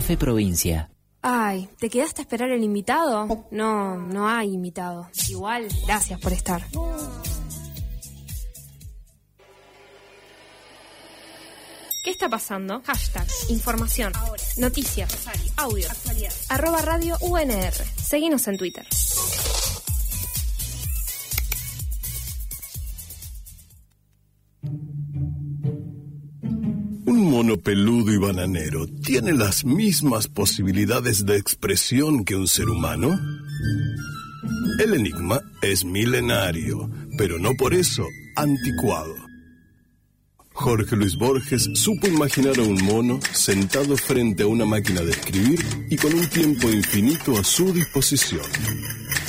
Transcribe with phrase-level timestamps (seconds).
[0.00, 0.90] Café Provincia.
[1.20, 3.46] Ay, ¿te quedaste a esperar el invitado?
[3.50, 5.10] No, no hay invitado.
[5.28, 6.64] Igual, gracias por estar.
[12.02, 12.80] ¿Qué está pasando?
[12.86, 14.14] Hashtag, información,
[14.56, 15.14] noticias,
[15.58, 15.86] audio,
[16.48, 17.74] arroba radio UNR.
[18.02, 18.86] Seguinos en Twitter.
[27.58, 33.18] Peludo y bananero tiene las mismas posibilidades de expresión que un ser humano.
[34.78, 39.14] El enigma es milenario, pero no por eso anticuado.
[40.52, 45.60] Jorge Luis Borges supo imaginar a un mono sentado frente a una máquina de escribir
[45.88, 48.44] y con un tiempo infinito a su disposición,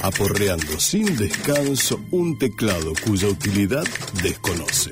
[0.02, 3.86] aporreando sin descanso un teclado cuya utilidad
[4.22, 4.92] desconoce.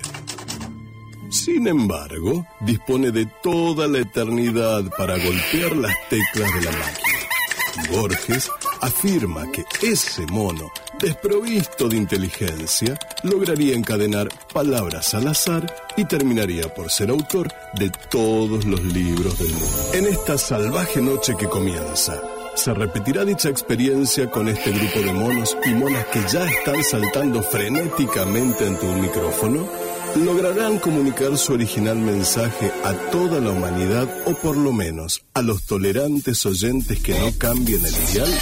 [1.30, 7.10] Sin embargo, dispone de toda la eternidad para golpear las teclas de la máquina.
[7.92, 8.50] Borges
[8.82, 16.90] afirma que ese mono, desprovisto de inteligencia, lograría encadenar palabras al azar y terminaría por
[16.90, 19.94] ser autor de todos los libros del mundo.
[19.94, 22.22] En esta salvaje noche que comienza,
[22.60, 27.42] ¿se repetirá dicha experiencia con este grupo de monos y monas que ya están saltando
[27.42, 29.66] frenéticamente ante un micrófono?
[30.18, 35.64] ¿Lograrán comunicar su original mensaje a toda la humanidad o por lo menos a los
[35.66, 38.40] tolerantes oyentes que no cambien el dial?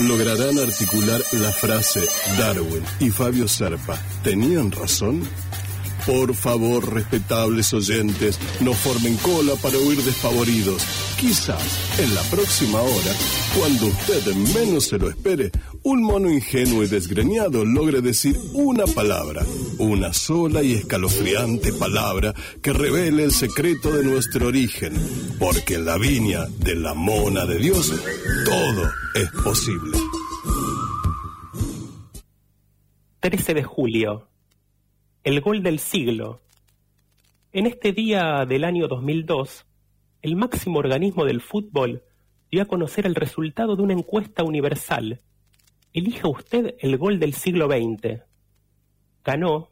[0.00, 2.00] ¿Lograrán articular la frase
[2.38, 5.28] Darwin y Fabio Serpa tenían razón?
[6.06, 10.82] Por favor, respetables oyentes, no formen cola para huir despavoridos.
[11.18, 13.12] Quizás en la próxima hora,
[13.58, 15.50] cuando usted menos se lo espere,
[15.82, 19.44] un mono ingenuo y desgreñado logre decir una palabra,
[19.78, 24.94] una sola y escalofriante palabra que revele el secreto de nuestro origen,
[25.38, 27.92] porque en la viña de la mona de Dios
[28.44, 29.98] todo es posible.
[33.20, 34.29] 13 de julio.
[35.22, 36.40] El gol del siglo.
[37.52, 39.66] En este día del año 2002,
[40.22, 42.04] el máximo organismo del fútbol
[42.50, 45.20] dio a conocer el resultado de una encuesta universal.
[45.92, 48.22] Elija usted el gol del siglo XX.
[49.22, 49.68] Ganó,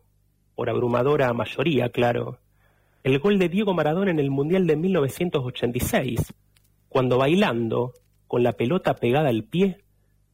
[0.55, 2.41] por abrumadora mayoría, claro,
[3.03, 6.35] el gol de Diego Maradona en el Mundial de 1986,
[6.91, 7.95] cuando bailando,
[8.27, 9.79] con la pelota pegada al pie,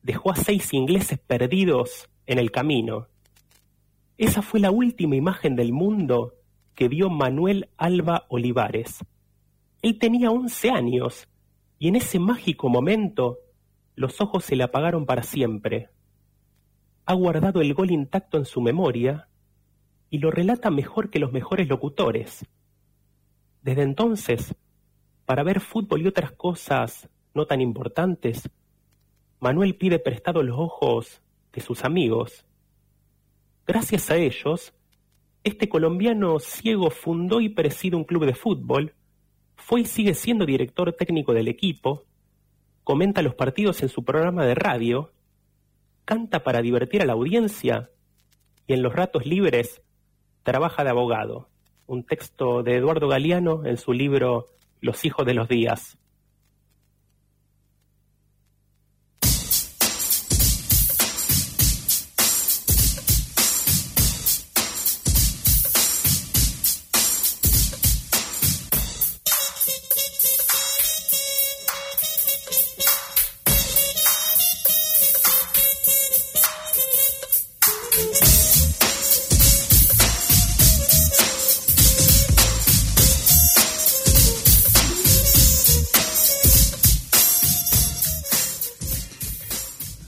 [0.02, 3.06] dejó a seis ingleses perdidos en el camino.
[4.16, 6.34] Esa fue la última imagen del mundo
[6.74, 9.04] que vio Manuel Alba Olivares.
[9.82, 11.28] Él tenía once años
[11.78, 13.38] y en ese mágico momento
[13.96, 15.90] los ojos se le apagaron para siempre.
[17.06, 19.28] Ha guardado el gol intacto en su memoria
[20.10, 22.46] y lo relata mejor que los mejores locutores.
[23.62, 24.54] Desde entonces,
[25.26, 28.48] para ver fútbol y otras cosas no tan importantes,
[29.40, 31.20] Manuel pide prestado los ojos
[31.52, 32.46] de sus amigos.
[33.66, 34.74] Gracias a ellos,
[35.42, 38.94] este colombiano ciego fundó y preside un club de fútbol,
[39.56, 42.04] fue y sigue siendo director técnico del equipo,
[42.82, 45.12] comenta los partidos en su programa de radio,
[46.04, 47.90] canta para divertir a la audiencia
[48.66, 49.80] y en los ratos libres
[50.42, 51.48] trabaja de abogado.
[51.86, 54.50] Un texto de Eduardo Galeano en su libro
[54.82, 55.96] Los hijos de los días.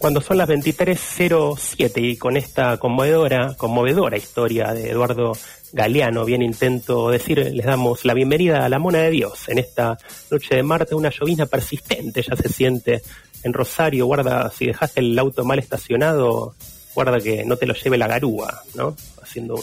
[0.06, 5.33] Cuando son las 23.07 y con esta conmovedora, conmovedora historia de Eduardo
[5.72, 9.49] Galeano, bien intento decir, les damos la bienvenida a la Mona de Dios.
[9.49, 9.99] En esta
[10.31, 13.03] noche de Marte, una llovizna persistente ya se siente
[13.42, 14.07] en Rosario.
[14.07, 16.54] Guarda, si dejaste el auto mal estacionado,
[16.95, 18.95] guarda que no te lo lleve la garúa, ¿no?
[19.21, 19.57] Haciendo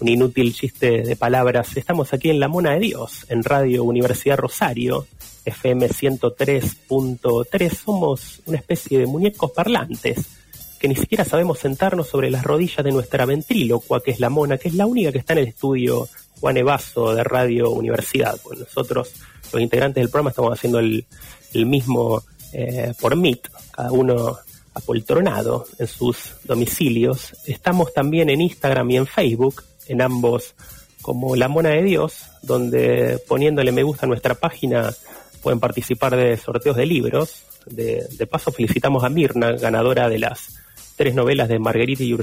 [0.00, 1.76] un, inútil chiste de palabras.
[1.76, 5.06] Estamos aquí en la Mona de Dios, en Radio Universidad Rosario,
[5.44, 7.74] FM 103.3.
[7.74, 10.26] Somos una especie de muñecos parlantes
[10.78, 14.58] que ni siquiera sabemos sentarnos sobre las rodillas de nuestra ventrílocua, que es la mona,
[14.58, 16.08] que es la única que está en el estudio
[16.40, 18.38] Juan Evaso de Radio Universidad.
[18.58, 19.12] Nosotros,
[19.52, 21.06] los integrantes del programa, estamos haciendo el,
[21.54, 22.22] el mismo
[22.52, 24.38] eh, por Meet, cada uno
[24.74, 27.34] apoltronado en sus domicilios.
[27.46, 30.54] Estamos también en Instagram y en Facebook, en ambos
[31.02, 34.92] como La Mona de Dios, donde poniéndole me gusta a nuestra página
[35.42, 37.44] pueden participar de sorteos de libros.
[37.66, 40.58] De, paso felicitamos a Mirna, ganadora de las
[40.96, 42.16] tres novelas de Marguerite y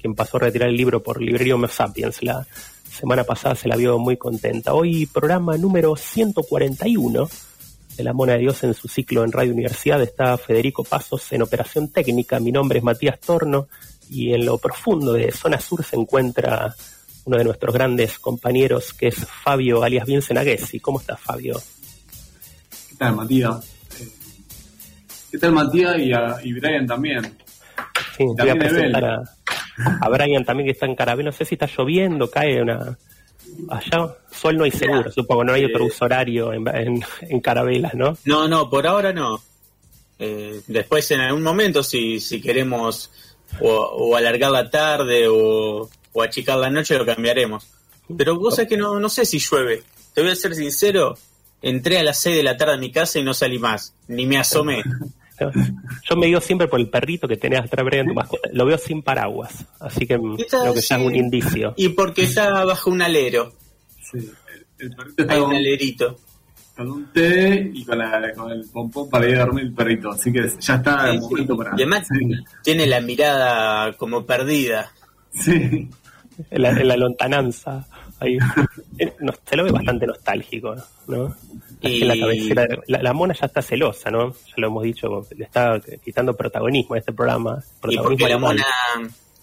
[0.00, 2.22] quien pasó a retirar el libro por Librería Homo Sapiens.
[2.22, 2.46] La
[2.90, 4.74] semana pasada se la vio muy contenta.
[4.74, 7.28] Hoy programa número 141
[8.00, 10.00] de La Mona de Dios en su ciclo en Radio Universidad.
[10.00, 12.40] Está Federico Pasos en operación técnica.
[12.40, 13.68] Mi nombre es Matías Torno
[14.08, 16.74] y en lo profundo de Zona Sur se encuentra
[17.26, 20.80] uno de nuestros grandes compañeros que es Fabio alias Vincent Aguesi.
[20.80, 21.60] ¿Cómo estás, Fabio?
[22.88, 23.70] ¿Qué tal, Matías?
[25.30, 25.98] ¿Qué tal, Matías?
[25.98, 27.22] Y, a, y Brian también.
[28.16, 29.22] Sí, voy a presentar a,
[30.00, 31.26] a, Brian también que está en Carabel.
[31.26, 32.96] No sé si está lloviendo, cae una...
[33.68, 37.94] Allá sol no hay seguro, supongo, no hay otro uso horario en, en, en Carabelas,
[37.94, 38.16] ¿no?
[38.24, 39.42] No, no, por ahora no.
[40.18, 43.10] Eh, después en algún momento si, si queremos
[43.60, 47.66] o, o alargar la tarde o, o, achicar la noche lo cambiaremos.
[48.16, 49.82] Pero vos sabés que no, no sé si llueve.
[50.14, 51.16] Te voy a ser sincero,
[51.62, 54.26] entré a las 6 de la tarde a mi casa y no salí más, ni
[54.26, 54.82] me asomé.
[56.10, 58.48] Yo me guío siempre por el perrito que tenés atrás en tu mascota.
[58.52, 61.74] Lo veo sin paraguas, así que creo que ya es un indicio.
[61.76, 63.52] Y porque está bajo un alero.
[64.02, 66.16] Sí, el, el perrito está Hay un alerito.
[66.76, 70.10] con un té y con, la, con el pompón para ir a dormir el perrito.
[70.10, 71.58] Así que ya está el Sí, momento sí.
[71.58, 71.70] para.
[71.72, 72.30] Y además Sí.
[72.62, 74.90] tiene la mirada como perdida.
[75.32, 75.88] sí.
[76.50, 77.86] En la, en la lontananza.
[78.18, 78.38] Ahí.
[78.98, 80.74] Eh, no, se lo ve bastante nostálgico,
[81.06, 81.34] ¿no?
[81.82, 84.32] Y- la, cabecera la, la mona ya está celosa, ¿no?
[84.32, 87.62] Ya lo hemos dicho, le está quitando protagonismo a este programa.
[87.88, 88.66] Y porque la mona,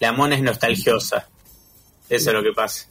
[0.00, 1.28] la mona es nostalgiosa.
[2.08, 2.86] Eso es lo que pasa.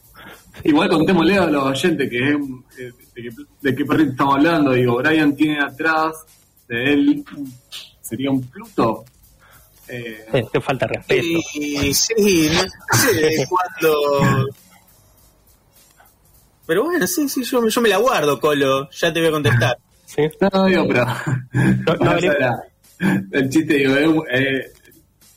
[0.64, 3.30] Igual contémosle a los oyentes que es un- eh, de, qué,
[3.62, 4.72] de qué perrito estamos hablando.
[4.72, 6.12] Digo, Brian tiene atrás
[6.68, 7.24] de él.
[8.02, 9.04] ¿Sería un Pluto?
[9.88, 11.22] Eh, te falta respeto.
[11.52, 14.46] Sí, sí, no sé cuándo.
[16.68, 18.88] Pero bueno, sí, sí, yo, yo me la guardo, Colo.
[18.90, 19.78] Ya te voy a contestar.
[20.06, 20.22] ¿sí?
[20.52, 21.06] No, digo, pero.
[21.06, 22.62] No, no Más hablé- allá,
[23.32, 24.72] el chiste, digo, es un- eh,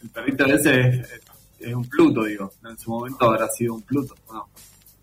[0.04, 1.07] el perrito ese es,
[1.62, 2.51] es un Pluto, digo.
[2.69, 4.13] En su momento habrá sido un Pluto.
[4.31, 4.50] ¿no?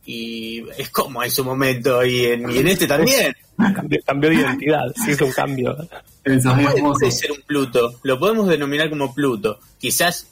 [0.04, 3.34] Y es como en su momento y en, y en este también.
[3.74, 5.76] cambió, cambió de identidad, sí es un cambio.
[6.24, 6.98] Esos Puede, hermosos.
[7.00, 8.00] puede ser un Pluto.
[8.02, 9.60] Lo podemos denominar como Pluto.
[9.78, 10.28] Quizás,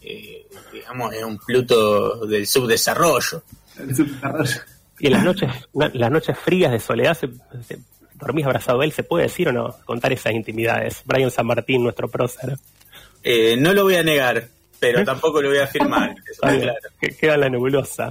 [0.00, 3.42] eh, digamos, es un Pluto del subdesarrollo.
[3.78, 4.60] El subdesarrollo.
[4.98, 7.28] Y en las noches, las noches frías de soledad, se,
[7.66, 7.78] se-
[8.14, 8.92] ¿dormís abrazado a él?
[8.92, 9.74] ¿Se puede decir o no?
[9.84, 11.02] Contar esas intimidades.
[11.04, 12.56] Brian San Martín, nuestro prócer.
[13.22, 14.48] Eh, no lo voy a negar,
[14.78, 16.14] pero tampoco lo voy a afirmar.
[16.42, 16.78] Bien, claro.
[17.00, 18.08] que queda la nebulosa.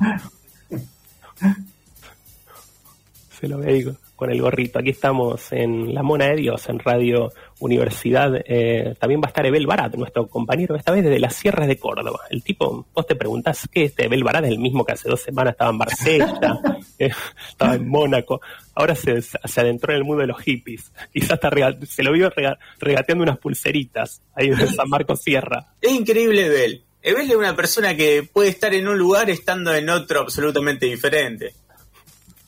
[3.40, 4.80] Se lo ahí con el gorrito.
[4.80, 8.32] Aquí estamos en La Mona de Dios, en Radio Universidad.
[8.46, 11.78] Eh, también va a estar Ebel Barat, nuestro compañero, esta vez desde las sierras de
[11.78, 12.20] Córdoba.
[12.30, 15.22] El tipo, vos te preguntás, ¿qué este Ebel Barat es el mismo que hace dos
[15.22, 16.60] semanas estaba en Marsella,
[17.00, 17.12] eh,
[17.50, 18.42] estaba en Mónaco?
[18.76, 20.92] Ahora se, se adentró en el mundo de los hippies.
[21.12, 21.50] Quizás está
[21.86, 25.74] se lo vio rega- regateando unas pulseritas ahí en San Marcos Sierra.
[25.82, 26.84] Es increíble Ebel.
[27.06, 31.54] Ebel es una persona que puede estar en un lugar estando en otro absolutamente diferente.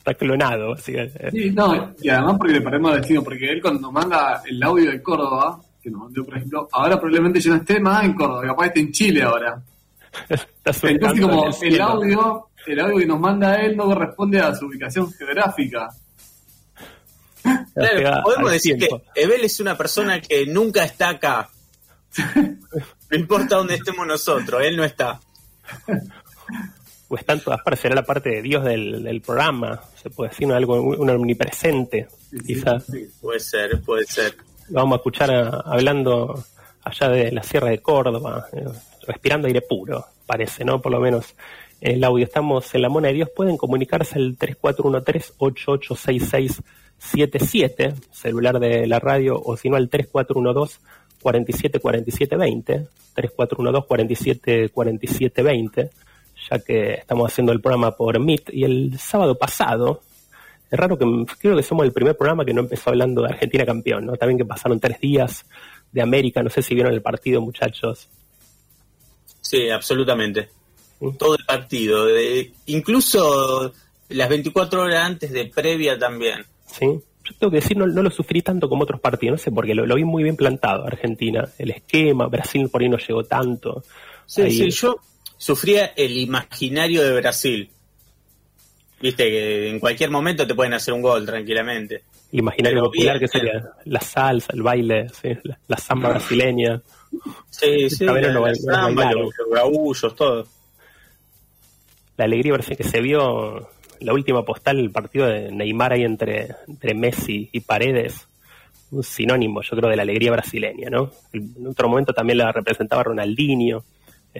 [0.06, 3.50] Está clonado, así que, eh, Sí, no, y además porque le perdemos el destino, porque
[3.50, 7.40] él cuando nos manda el audio de Córdoba, que nos mandó, por ejemplo, ahora probablemente
[7.40, 9.60] ya no esté más en Córdoba, capaz esté en Chile ahora.
[10.28, 14.66] está Entonces como el audio, el audio que nos manda él no corresponde a su
[14.66, 15.88] ubicación geográfica.
[17.74, 19.02] Claro, podemos decir tiempo.
[19.12, 21.48] que Ebel es una persona que nunca está acá.
[23.08, 25.20] No importa dónde estemos nosotros, él no está.
[27.08, 30.30] o está en todas partes, será la parte de Dios del, del programa, se puede
[30.30, 32.08] decir, algo un omnipresente,
[32.46, 32.84] quizás.
[32.86, 34.34] Sí, Puede ser, puede ser.
[34.70, 36.42] Lo vamos a escuchar a- hablando
[36.82, 38.64] allá de la Sierra de Córdoba, eh,
[39.06, 40.80] respirando aire puro, parece, ¿no?
[40.82, 41.34] Por lo menos
[41.80, 42.24] en el audio.
[42.24, 44.36] Estamos en la Mona de Dios, pueden comunicarse al
[47.00, 50.78] 3413-886677, celular de la radio, o si no al 3412
[51.22, 55.90] 47 47 20, 3412 47 47 20,
[56.50, 60.00] ya que estamos haciendo el programa por Meet y el sábado pasado,
[60.70, 61.04] es raro que
[61.38, 64.16] creo que somos el primer programa que no empezó hablando de Argentina campeón, ¿no?
[64.16, 65.44] También que pasaron tres días
[65.92, 68.08] de América, no sé si vieron el partido, muchachos.
[69.40, 70.48] Sí, absolutamente.
[71.18, 73.72] Todo el partido, de- incluso
[74.08, 76.44] las 24 horas antes de previa también.
[76.66, 76.86] ¿sí?
[76.86, 79.74] Yo tengo que decir, no, no lo sufrí tanto como otros partidos, no sé, porque
[79.74, 83.82] lo, lo vi muy bien plantado Argentina, el esquema, Brasil por ahí no llegó tanto.
[84.26, 84.96] Sí, Ahí- sí, yo
[85.36, 87.70] sufría el imaginario de Brasil.
[89.00, 92.02] Viste que en cualquier momento te pueden hacer un gol tranquilamente.
[92.32, 95.36] Imaginario Pero popular bien, que sería la salsa, el baile, ¿sí?
[95.44, 96.80] la, la samba brasileña.
[97.50, 100.46] Sí, sí, la, no la samba, los, los gaullos, todo.
[102.16, 103.68] La alegría que se vio
[104.00, 108.26] la última postal, el partido de Neymar ahí entre, entre Messi y Paredes,
[108.90, 111.10] un sinónimo, yo creo, de la alegría brasileña, ¿no?
[111.32, 113.84] En otro momento también la representaba Ronaldinho.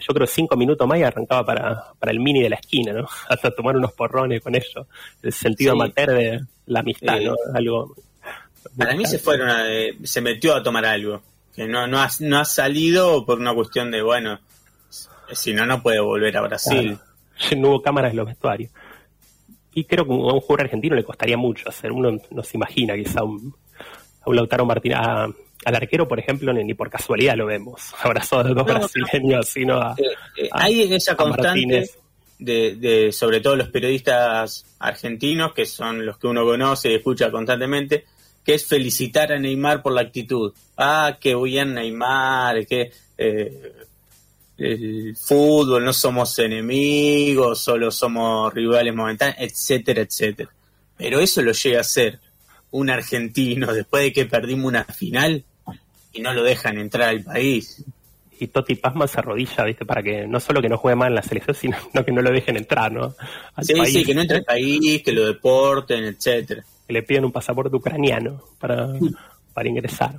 [0.00, 3.06] Yo creo cinco minutos más y arrancaba para, para el mini de la esquina, ¿no?
[3.28, 4.86] Hasta tomar unos porrones con ellos.
[5.22, 5.78] El sentido Sí.
[5.80, 7.18] amateur de la amistad.
[7.20, 7.34] ¿no?
[7.54, 7.94] Algo.
[8.76, 11.22] Para mí se fueron a- eh, se metió a tomar algo.
[11.54, 14.40] Que no, no, ha, no ha salido por una cuestión de, bueno,
[15.32, 16.98] si no, no puede volver a Brasil.
[17.38, 17.60] Claro.
[17.62, 18.70] No hubo cámaras en los vestuarios.
[19.72, 21.92] Y creo que a un jugador argentino le costaría mucho hacer.
[21.92, 23.54] Uno no se imagina quizá un,
[24.22, 24.98] a un Lautaro Martínez.
[25.00, 25.28] a-
[25.66, 27.80] al arquero, por ejemplo, ni, ni por casualidad lo vemos.
[28.02, 28.64] Abrazado dos No, no.
[28.64, 30.04] brasileños, sino a, Eh,
[30.36, 31.90] eh, a- hay esa a constante
[32.38, 37.30] de, de, sobre todo los periodistas argentinos, que son los que uno conoce y escucha
[37.30, 38.04] constantemente,
[38.44, 40.52] que es felicitar a Neymar por la actitud.
[40.76, 43.72] Ah, qué bien Neymar, que eh,
[44.58, 50.50] el fútbol, no somos enemigos, solo somos rivales momentáneos, etcétera, etcétera.
[50.96, 52.20] Pero eso lo llega a ser
[52.70, 55.44] un argentino después de que perdimos una final
[56.16, 57.84] y no lo dejan entrar al país.
[58.38, 59.84] y Totti Pasma se arrodilla, ¿viste?
[59.86, 62.20] Para que no solo que no juegue mal en la selección, sino no que no
[62.22, 63.14] lo dejen entrar, ¿no?
[63.54, 66.62] Al Sí, país, sí, que no entre al país, que lo deporten, etcétera.
[66.86, 68.88] que le piden un pasaporte ucraniano para,
[69.54, 70.14] para ingresar.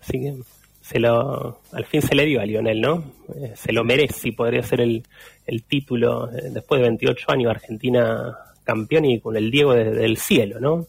[0.00, 0.34] Así que
[0.80, 3.04] se lo, al fin se le dio a Lionel, ¿no?
[3.34, 5.02] Eh, se lo merece y podría ser el,
[5.46, 10.16] el título eh, después de 28 años Argentina campeón y con el Diego desde el
[10.16, 10.86] cielo, ¿no?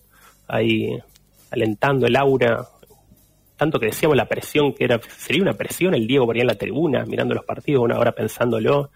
[0.47, 0.97] Ahí
[1.51, 2.65] alentando el aura,
[3.57, 6.47] tanto que decíamos la presión que era, sería una presión el Diego por ahí en
[6.47, 8.89] la tribuna, mirando los partidos, una hora pensándolo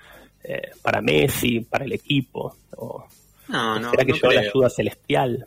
[0.44, 3.06] eh, para Messi, para el equipo, o
[3.50, 5.46] No, no, será que no llegó la ayuda celestial.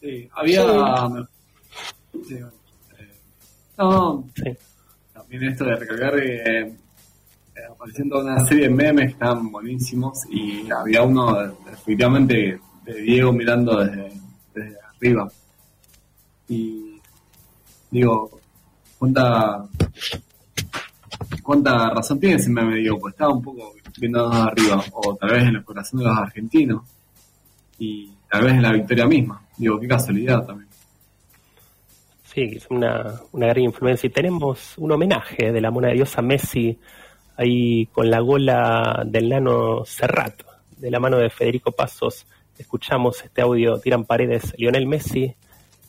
[0.00, 0.64] Sí, había.
[2.26, 2.44] sí, eh,
[3.78, 4.50] no, Sí.
[5.12, 6.76] también esto de recalcar que eh,
[7.70, 13.32] apareciendo una serie de memes que estaban buenísimos y había uno eh, efectivamente de Diego
[13.32, 14.12] mirando desde,
[14.54, 15.28] desde arriba.
[16.48, 16.87] Y
[17.90, 18.40] digo,
[18.98, 19.64] cuánta
[21.42, 25.44] cuánta razón tiene ese meme, digo, pues estaba un poco viendo arriba, o tal vez
[25.44, 26.82] en el corazón de los argentinos,
[27.78, 29.42] y tal vez en la victoria misma.
[29.56, 30.68] Digo, qué casualidad también.
[32.22, 34.06] Sí, es una, una gran influencia.
[34.06, 36.78] Y tenemos un homenaje de la mona diosa Messi
[37.36, 40.42] ahí con la gola del nano Serrat,
[40.76, 42.26] de la mano de Federico Pasos.
[42.58, 45.34] Escuchamos este audio, tiran paredes, Lionel Messi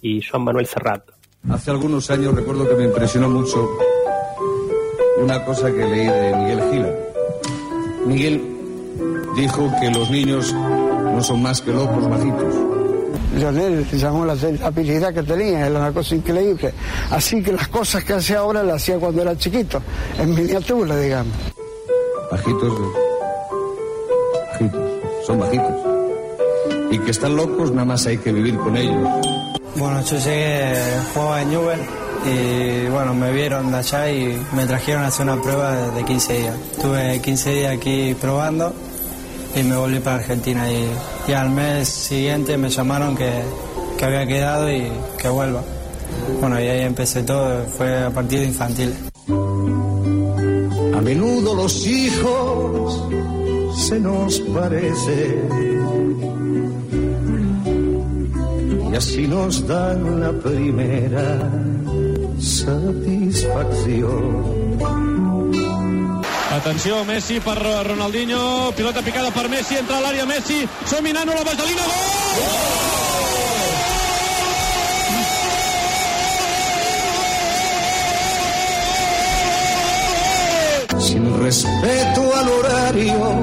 [0.02, 1.19] y Joan Manuel Serrat.
[1.48, 3.68] Hace algunos años recuerdo que me impresionó mucho
[5.20, 6.96] una cosa que leí de Miguel Gila.
[8.06, 8.58] Miguel
[9.36, 12.56] dijo que los niños no son más que locos bajitos.
[13.36, 16.74] Lionel llamó la, la habilidad que tenía, era una cosa increíble.
[17.10, 19.82] Así que las cosas que hace ahora las hacía cuando era chiquito,
[20.20, 21.34] en miniatura, digamos.
[22.32, 22.74] Bajitos,
[24.52, 24.82] bajitos,
[25.26, 25.74] son bajitos.
[26.92, 29.39] Y que están locos, nada más hay que vivir con ellos.
[29.80, 30.74] Bueno, yo llegué,
[31.14, 31.80] jugaba en Newell
[32.26, 36.04] y bueno, me vieron de allá y me trajeron a hacer una prueba de, de
[36.04, 36.56] 15 días.
[36.82, 38.74] Tuve 15 días aquí probando
[39.56, 40.86] y me volví para Argentina y,
[41.30, 43.32] y al mes siguiente me llamaron que,
[43.98, 45.64] que había quedado y que vuelva.
[46.42, 48.94] Bueno, y ahí empecé todo, fue a partir de infantil.
[50.94, 53.02] A menudo los hijos
[53.78, 55.79] se nos parecen
[58.92, 61.52] y así nos dan la primera
[62.40, 64.80] satisfacción.
[66.52, 71.44] Atenció, Messi per Ronaldinho, pilota picada per Messi, entra a l'àrea Messi, som Nano, la
[71.44, 71.94] vaselina, gol!
[81.00, 83.42] Sin respeto al horario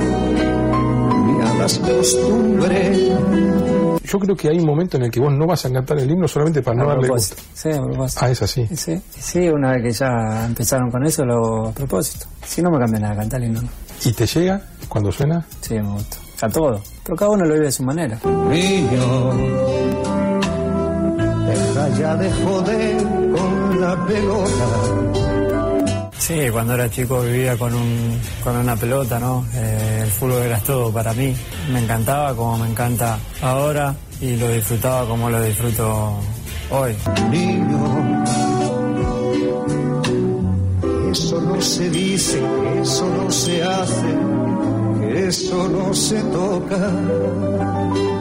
[1.27, 3.76] ni a las costumbres.
[4.07, 6.11] Yo creo que hay un momento en el que vos no vas a cantar el
[6.11, 7.37] himno solamente para no A darle propósito.
[7.37, 7.51] gusto.
[7.55, 8.21] Sí, a propósito.
[8.25, 8.67] Ah, es así.
[8.77, 12.27] Sí, sí, una vez que ya empezaron con eso, lo a propósito.
[12.45, 13.61] Si no me cambia nada, cantar y no.
[14.05, 15.45] ¿Y te llega cuando suena?
[15.61, 16.17] Sí, me gusta.
[16.43, 16.81] A todo.
[17.03, 18.19] Pero cada uno lo vive de su manera.
[18.25, 19.33] Niño,
[21.47, 22.97] deja ya de joder
[23.33, 25.26] con la pelota.
[26.27, 29.47] Sí, cuando era chico vivía con, un, con una pelota, ¿no?
[29.55, 31.33] Eh, el fútbol era todo para mí.
[31.71, 36.19] Me encantaba como me encanta ahora y lo disfrutaba como lo disfruto
[36.71, 36.97] hoy.
[37.31, 38.25] Niño,
[41.13, 42.43] eso no se dice,
[42.83, 44.19] eso no se hace,
[45.29, 48.16] eso no se toca.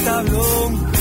[0.00, 0.99] Chilena y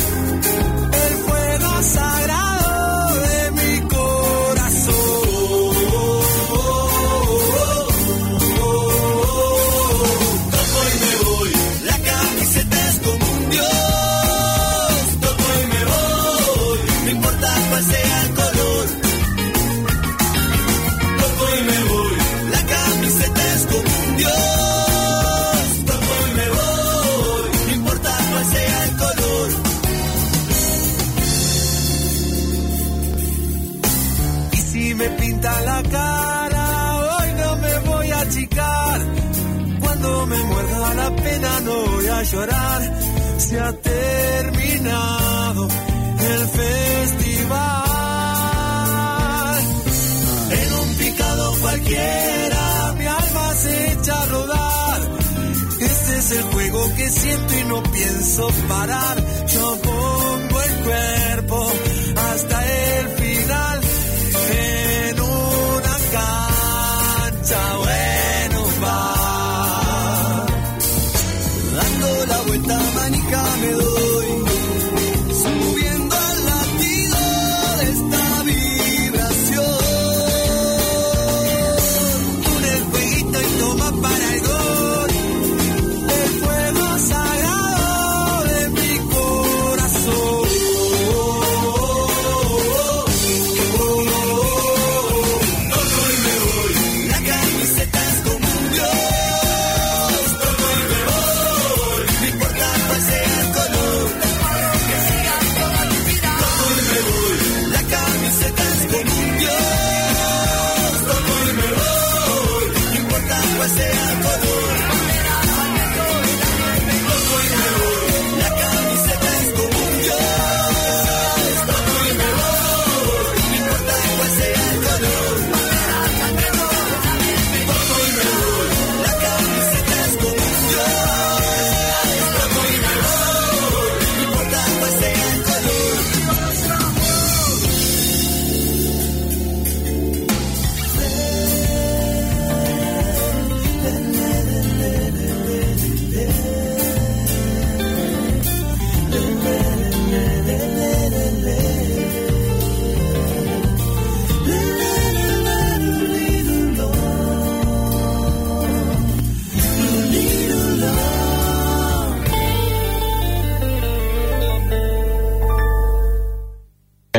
[42.32, 42.82] llorar.
[43.38, 45.68] Se ha terminado
[46.34, 47.60] el festival.
[50.52, 55.02] En un picado cualquiera mi alma se echa a rodar.
[55.80, 59.18] Este es el juego que siento y no pienso parar.
[59.48, 61.72] Yo pongo el cuerpo
[62.32, 63.19] hasta el final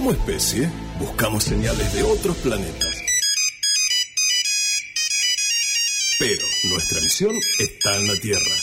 [0.00, 3.02] Como especie, buscamos señales de otros planetas.
[6.18, 8.56] Pero nuestra misión está en la Tierra.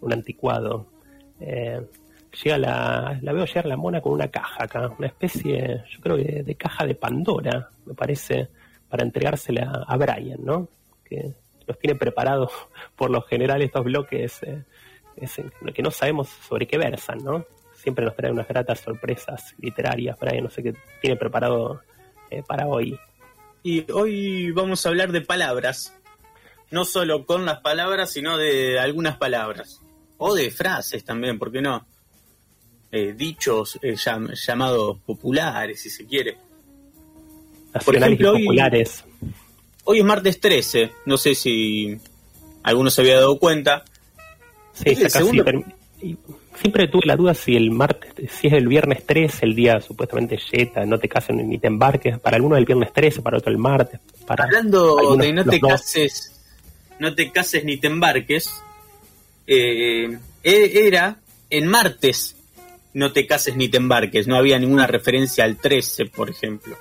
[0.00, 0.86] un anticuado.
[1.40, 1.82] Eh,
[2.42, 6.16] llega la, la veo llegar la mona con una caja acá, una especie, yo creo
[6.16, 8.48] de caja de Pandora, me parece,
[8.88, 10.68] para entregársela a Brian, ¿no?
[11.04, 11.34] Que
[11.68, 12.50] nos tiene preparados
[12.96, 14.64] por lo general estos bloques eh,
[15.16, 17.44] es en- que no sabemos sobre qué versan, ¿no?
[17.74, 21.82] Siempre nos trae unas gratas sorpresas literarias, Brian, no sé qué tiene preparado
[22.30, 22.98] eh, para hoy.
[23.62, 25.94] Y hoy vamos a hablar de palabras.
[26.70, 29.80] No solo con las palabras, sino de algunas palabras.
[30.16, 31.86] O de frases también, ¿por qué no?
[32.90, 36.38] Eh, dichos eh, llam- llamados populares, si se quiere.
[37.84, 39.04] Por Nacionales ejemplo, y hoy- populares.
[39.84, 41.96] Hoy es martes 13, no sé si
[42.62, 43.84] alguno se había dado cuenta.
[44.74, 45.44] Sí, el segundo-
[46.60, 50.38] Siempre tuve la duda si el martes, si es el viernes 13, el día supuestamente
[50.52, 52.18] yeta, no te cases ni te embarques.
[52.18, 53.98] Para alguno el viernes 13, para otro el martes.
[54.26, 55.70] Para Hablando algunos de no te dos.
[55.72, 56.40] cases,
[57.00, 58.48] no te cases ni te embarques,
[59.46, 61.18] eh, e- era
[61.50, 62.36] en martes
[62.94, 66.76] no te cases ni te embarques, no había ninguna referencia al 13, por ejemplo.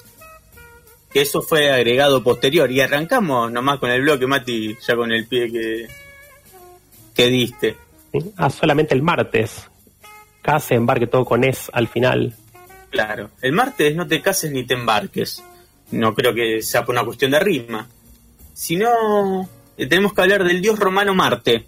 [1.12, 5.26] Que eso fue agregado posterior y arrancamos nomás con el bloque, Mati, ya con el
[5.26, 5.88] pie que,
[7.13, 7.78] que diste.
[8.38, 9.69] Ah, solamente el martes.
[10.41, 12.36] Case, embarque todo con es al final.
[12.89, 15.43] Claro, el martes no te cases ni te embarques.
[15.91, 17.88] No creo que sea por una cuestión de rima.
[18.54, 21.65] Sino eh, tenemos que hablar del dios romano Marte,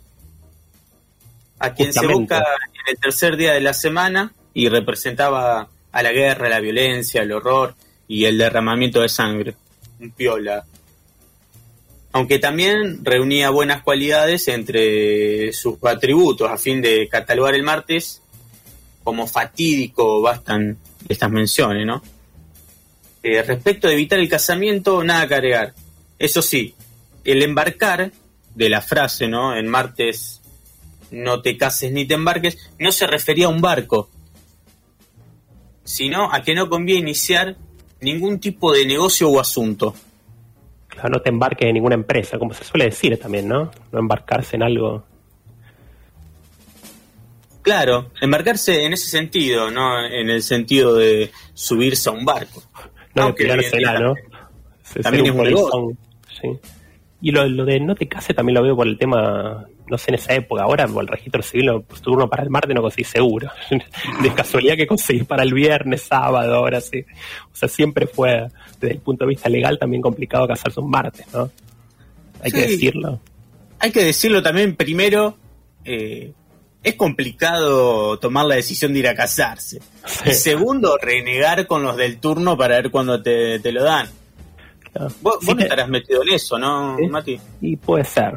[1.60, 6.12] a quien se evoca en el tercer día de la semana y representaba a la
[6.12, 7.76] guerra, la violencia, el horror
[8.08, 9.56] y el derramamiento de sangre.
[10.00, 10.66] Un piola.
[12.16, 18.22] Aunque también reunía buenas cualidades entre sus atributos a fin de catalogar el martes
[19.04, 20.78] como fatídico bastan
[21.10, 22.02] estas menciones, ¿no?
[23.22, 25.74] Eh, respecto de evitar el casamiento, nada que agregar.
[26.18, 26.74] Eso sí,
[27.26, 28.14] el embarcar
[28.56, 29.54] de la frase, ¿no?
[29.54, 30.40] En martes
[31.12, 34.10] no te cases ni te embarques, no se refería a un barco,
[35.84, 37.58] sino a que no conviene iniciar
[38.00, 39.94] ningún tipo de negocio o asunto.
[40.96, 43.70] Claro, no te embarques en ninguna empresa, como se suele decir también, ¿no?
[43.92, 45.04] No embarcarse en algo.
[47.62, 52.62] Claro, embarcarse en ese sentido, no en el sentido de subirse a un barco.
[53.16, 54.14] No de Aunque tirársela, día ¿no?
[54.84, 55.92] Se- también es un negocio.
[56.42, 56.50] sí.
[57.22, 60.12] Y lo, lo de no te cases también lo veo por el tema, no sé,
[60.12, 60.62] en esa época.
[60.64, 63.50] Ahora, por el registro civil, pues, turno para el martes no conseguís seguro.
[64.22, 67.04] De casualidad que conseguís para el viernes, sábado, ahora sí.
[67.52, 68.48] O sea, siempre fue,
[68.86, 71.50] desde el punto de vista legal, también complicado casarse un martes, ¿no?
[72.42, 73.20] Hay que decirlo.
[73.80, 75.38] Hay que decirlo también primero,
[75.84, 76.32] eh,
[76.84, 79.82] es complicado tomar la decisión de ir a casarse.
[80.26, 84.08] Y segundo, renegar con los del turno para ver cuándo te, te lo dan.
[85.22, 86.98] Vos, Sí vos no estarás metido en eso, ¿no.
[87.10, 87.40] Mati?
[87.60, 88.36] Y puede ser.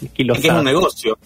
[0.00, 1.18] Y Es que es un negocio.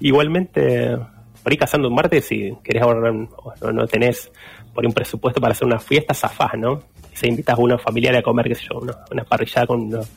[0.00, 0.96] Igualmente,
[1.42, 4.30] por ahí casando un martes, si querés ahorrar, o no, no tenés
[4.74, 6.82] por un presupuesto para hacer una fiesta, zafás, ¿no?
[7.22, 10.08] Se invitas a unos familiares a comer, qué sé yo, una, una parrillada con unos,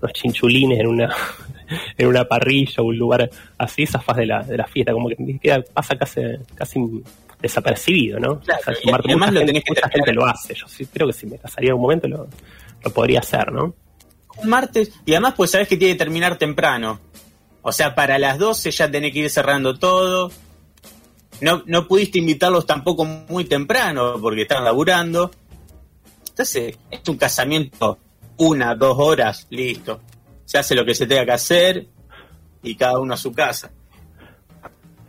[0.00, 1.14] unos chinchulines en una
[1.98, 5.16] en una parrilla o un lugar así, zafás de la, de la fiesta, como que
[5.16, 6.20] siquiera pasa casi,
[6.54, 6.80] casi
[7.40, 8.40] desapercibido, ¿no?
[8.40, 10.54] Claro, O sea, y mucha lo gente lo hace.
[10.54, 12.28] Yo sí creo que si me casaría en un momento lo,
[12.82, 13.74] lo podría hacer, ¿no?
[14.38, 17.00] Un martes, y además pues sabes que tiene que terminar temprano.
[17.62, 20.30] O sea, para las 12 ya tenés que ir cerrando todo.
[21.40, 25.30] No, no pudiste invitarlos tampoco muy temprano porque están laburando.
[26.36, 27.98] Entonces, es un casamiento,
[28.36, 30.02] una, dos horas, listo.
[30.44, 31.86] Se hace lo que se tenga que hacer
[32.62, 33.70] y cada uno a su casa.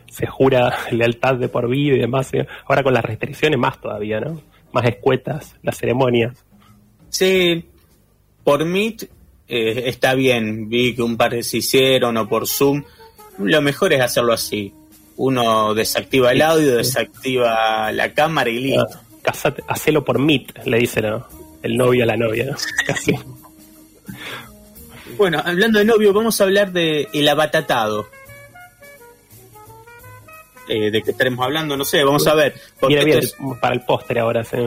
[0.09, 2.33] se jura lealtad de por vida y demás.
[2.33, 2.47] ¿eh?
[2.65, 4.41] Ahora con las restricciones más todavía, ¿no?
[4.71, 6.45] Más escuetas las ceremonias.
[7.09, 7.65] Sí,
[8.45, 9.03] por Meet
[9.49, 10.69] eh, está bien.
[10.69, 12.85] Vi que un par se hicieron o por Zoom.
[13.37, 14.73] Lo mejor es hacerlo así.
[15.17, 19.06] Uno desactiva el audio, desactiva la cámara y listo.
[19.27, 21.27] Casate, hacelo por Meet, le dice ¿no?
[21.61, 22.45] el novio a la novia.
[22.45, 22.55] ¿no?
[22.85, 23.13] Casi.
[25.17, 28.07] Bueno, hablando de novio, vamos a hablar de el abatatado.
[30.69, 31.75] Eh, ¿De qué estaremos hablando?
[31.75, 32.55] No sé, vamos a ver.
[32.87, 34.45] Bien esto es para el póster ahora.
[34.45, 34.57] ¿sí?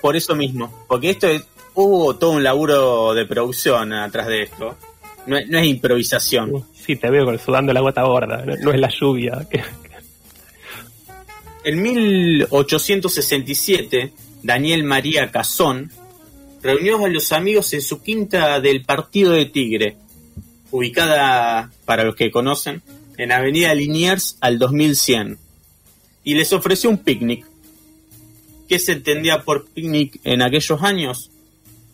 [0.00, 0.84] por eso mismo.
[0.86, 1.42] Porque esto es,
[1.74, 4.76] hubo todo un laburo de producción atrás de esto.
[5.26, 6.66] No, es- no es improvisación.
[6.72, 8.44] Sí, te veo sudando la gota gorda.
[8.46, 9.44] No, no es la lluvia.
[11.64, 15.90] En 1867, Daniel María Cazón
[16.62, 19.96] reunió a los amigos en su quinta del Partido de Tigre,
[20.70, 22.82] ubicada, para los que conocen,
[23.16, 25.38] en Avenida Liniers al 2100,
[26.22, 27.46] y les ofreció un picnic.
[28.68, 31.30] ¿Qué se entendía por picnic en aquellos años?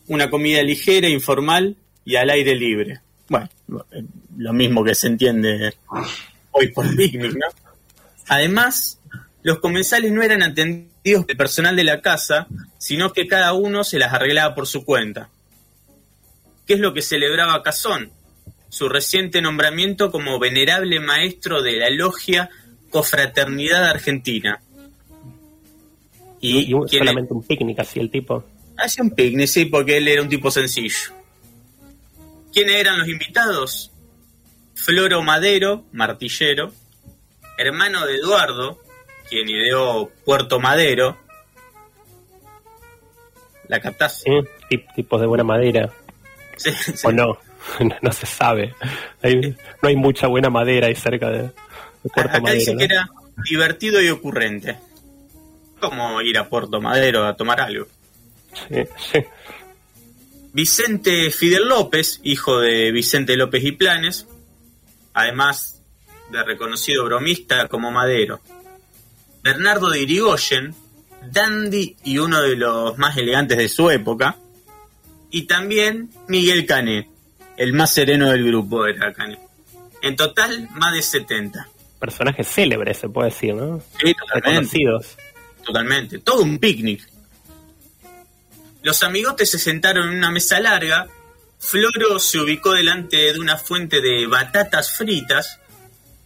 [0.09, 3.03] Una comida ligera, informal y al aire libre.
[3.29, 3.49] Bueno,
[4.37, 5.75] lo mismo que se entiende
[6.51, 7.47] hoy por picnic, ¿no?
[8.29, 9.00] Además,
[9.43, 12.47] los comensales no eran atendidos por el personal de la casa,
[12.79, 15.31] sino que cada uno se las arreglaba por su cuenta.
[16.67, 18.13] ¿Qué es lo que celebraba Cazón?
[18.71, 22.49] su reciente nombramiento como venerable maestro de la logia
[22.89, 24.63] Cofraternidad Argentina.
[26.41, 28.45] Y, solamente un picnic así el tipo.
[28.79, 31.13] Hace un picnic, sí, porque él era un tipo sencillo.
[32.53, 33.93] ¿Quiénes eran los invitados?
[34.75, 36.73] Floro Madero, martillero,
[37.59, 38.81] hermano de Eduardo,
[39.31, 41.17] quien ideó Puerto Madero.
[43.69, 44.25] ¿La captás?
[44.97, 45.91] Tipos de buena madera.
[46.57, 47.07] Sí, sí.
[47.07, 47.39] O no.
[47.81, 48.75] no, no se sabe.
[49.23, 52.59] Hay- no hay mucha buena madera ahí cerca de, de Puerto Acá Madero.
[52.59, 52.79] dice ¿no?
[52.79, 53.09] que era
[53.49, 54.77] divertido y ocurrente.
[55.81, 57.87] Como ir a Puerto Madero a tomar algo.
[58.69, 59.25] Sí, sí.
[60.53, 64.27] Vicente Fidel López, hijo de Vicente López y Planes,
[65.15, 65.81] además
[66.31, 68.41] de reconocido bromista como Madero.
[69.43, 70.75] Bernardo de Irigoyen,
[71.31, 74.37] dandy y uno de los más elegantes de su época.
[75.31, 77.09] Y también Miguel Cané,
[77.57, 79.39] el más sereno del grupo era Cané.
[80.03, 81.69] En total, más de 70.
[81.99, 83.81] Personajes célebres, se puede decir, ¿no?
[84.01, 84.49] Sí, totalmente.
[84.49, 85.17] Reconocidos.
[85.65, 86.19] Totalmente.
[86.19, 87.07] Todo un picnic.
[88.83, 91.07] Los amigotes se sentaron en una mesa larga.
[91.59, 95.61] Floro se ubicó delante de una fuente de batatas fritas.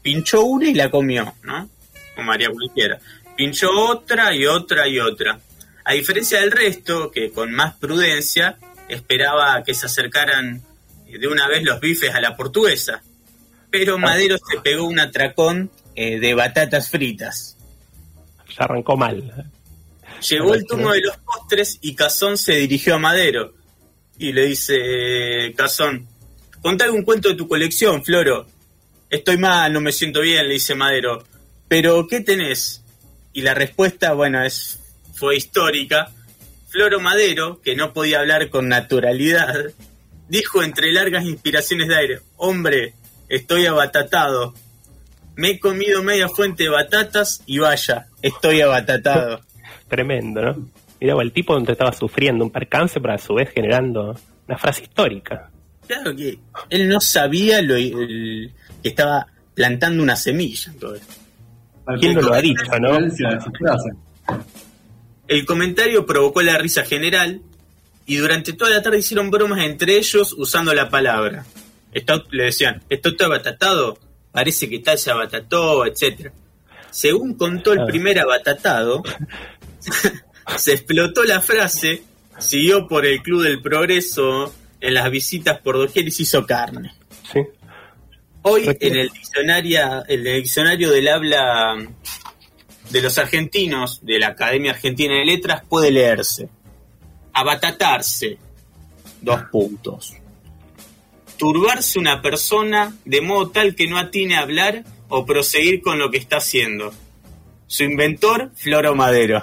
[0.03, 1.69] Pinchó una y la comió, ¿no?
[2.15, 2.99] Como haría cualquiera.
[3.37, 5.41] Pinchó otra y otra y otra.
[5.85, 10.63] A diferencia del resto, que con más prudencia esperaba que se acercaran
[11.07, 13.03] de una vez los bifes a la portuguesa.
[13.71, 17.57] Pero Madero se pegó un atracón eh, de batatas fritas.
[18.49, 19.51] Ya arrancó mal.
[20.29, 23.53] Llegó el turno de los postres y Cazón se dirigió a Madero
[24.19, 26.07] y le dice, Cazón,
[26.63, 28.47] contá algún cuento de tu colección, Floro.
[29.11, 31.25] Estoy mal, no me siento bien, le dice Madero.
[31.75, 32.85] Pero, ¿qué tenés?
[33.33, 34.79] Y la respuesta, bueno, es
[35.13, 36.13] fue histórica.
[36.69, 39.53] Floro Madero, que no podía hablar con naturalidad,
[40.29, 42.95] dijo entre largas inspiraciones de aire, hombre,
[43.29, 44.55] estoy abatatado.
[45.35, 49.41] Me he comido media fuente de batatas y vaya, estoy abatatado.
[49.89, 50.69] Tremendo, ¿no?
[51.01, 54.83] Mira, el tipo donde estaba sufriendo un percance, pero a su vez generando una frase
[54.83, 55.51] histórica.
[55.89, 56.39] Claro que
[56.71, 60.71] él no sabía lo, el- que estaba plantando una semilla.
[60.71, 61.15] en todo esto.
[62.01, 62.99] ¿Quién no lo ha dicho, no?
[65.27, 67.43] El comentario provocó la risa general
[68.07, 71.45] y durante toda la tarde hicieron bromas entre ellos usando la palabra.
[71.93, 73.99] Esto, le decían, esto está abatatado,
[74.33, 76.33] parece que tal se abatató, etc.
[76.91, 79.03] Según contó el primer abatatado,
[80.57, 82.03] se explotó la frase,
[82.39, 86.95] siguió por el Club del Progreso en las visitas por doquier y se hizo carne.
[87.33, 87.41] Sí.
[88.47, 91.77] Hoy en el diccionario, el diccionario del habla
[92.91, 96.51] de los argentinos de la Academia Argentina de Letras puede leerse.
[97.33, 98.37] Abatatarse.
[99.23, 100.15] Dos puntos.
[101.39, 106.11] Turbarse una persona de modo tal que no atine a hablar o proseguir con lo
[106.11, 106.93] que está haciendo.
[107.67, 109.41] Su inventor Floro Madero.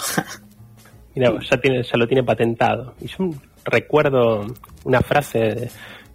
[1.16, 2.94] Mira, ya, tiene, ya lo tiene patentado.
[3.02, 3.32] Y yo
[3.66, 4.46] recuerdo
[4.84, 5.72] una frase de,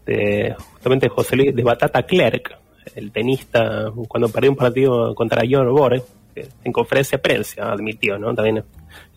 [0.07, 5.69] de justamente José Luis de Batata Clerc, el tenista, cuando perdió un partido contra John
[5.75, 6.03] Borg,
[6.65, 8.35] en conferencia de prensa admitió, ¿no?
[8.35, 8.63] También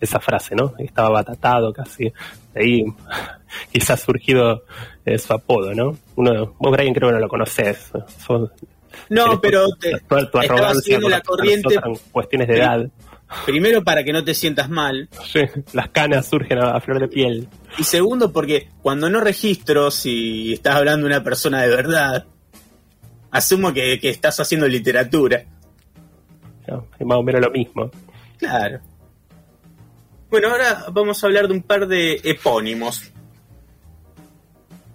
[0.00, 0.72] esa frase, ¿no?
[0.78, 2.04] Estaba batatado casi.
[2.54, 2.84] De ahí
[3.72, 4.64] quizás ha surgido
[5.04, 5.96] eh, su apodo, ¿no?
[6.16, 7.90] Uno, vos, Brian, creo que no lo conoces.
[8.26, 8.50] Sos-
[9.08, 12.88] no pero tu- te, tu, arrogancia con la corriente en cuestiones de edad.
[13.46, 15.40] primero para que no te sientas mal Sí,
[15.72, 17.48] las canas surgen a, a flor de piel.
[17.78, 22.26] y segundo porque cuando no registro si estás hablando de una persona de verdad
[23.30, 25.44] asumo que, que estás haciendo literatura
[26.70, 26.86] ¿no?
[26.98, 27.90] Es más o menos lo mismo.
[28.38, 28.80] Claro.
[30.30, 33.10] Bueno, ahora vamos a hablar de un par de epónimos.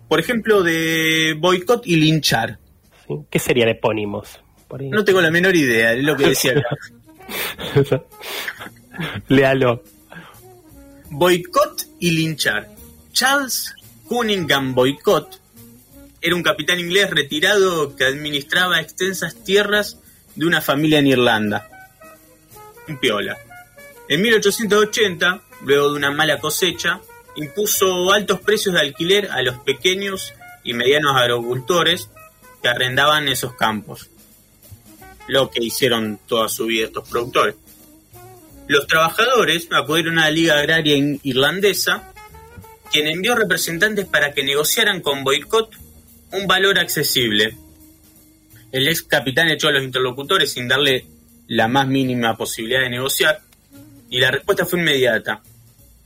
[0.08, 2.60] Por ejemplo, de boicot y linchar.
[3.30, 4.39] ¿Qué serían epónimos?
[4.67, 4.89] Por ahí.
[4.89, 6.54] No tengo la menor idea, es lo que decía.
[9.28, 9.84] Léalo.
[11.10, 12.69] Boicot y linchar.
[13.12, 13.76] Charles
[14.08, 15.39] Cunningham Boycott
[16.25, 19.99] era un capitán inglés retirado que administraba extensas tierras
[20.33, 21.69] de una familia en Irlanda.
[22.88, 23.38] Un piola.
[24.09, 26.99] En 1880, luego de una mala cosecha,
[27.35, 30.33] impuso altos precios de alquiler a los pequeños
[30.63, 32.09] y medianos agricultores
[32.63, 34.09] que arrendaban esos campos.
[35.27, 37.53] Lo que hicieron toda su vida estos productores.
[38.67, 42.11] Los trabajadores acudieron a la Liga Agraria Irlandesa,
[42.91, 45.85] quien envió representantes para que negociaran con Boicot
[46.36, 47.58] un valor accesible.
[48.71, 51.06] El ex capitán echó a los interlocutores sin darle
[51.48, 53.41] la más mínima posibilidad de negociar,
[54.10, 55.41] y la respuesta fue inmediata.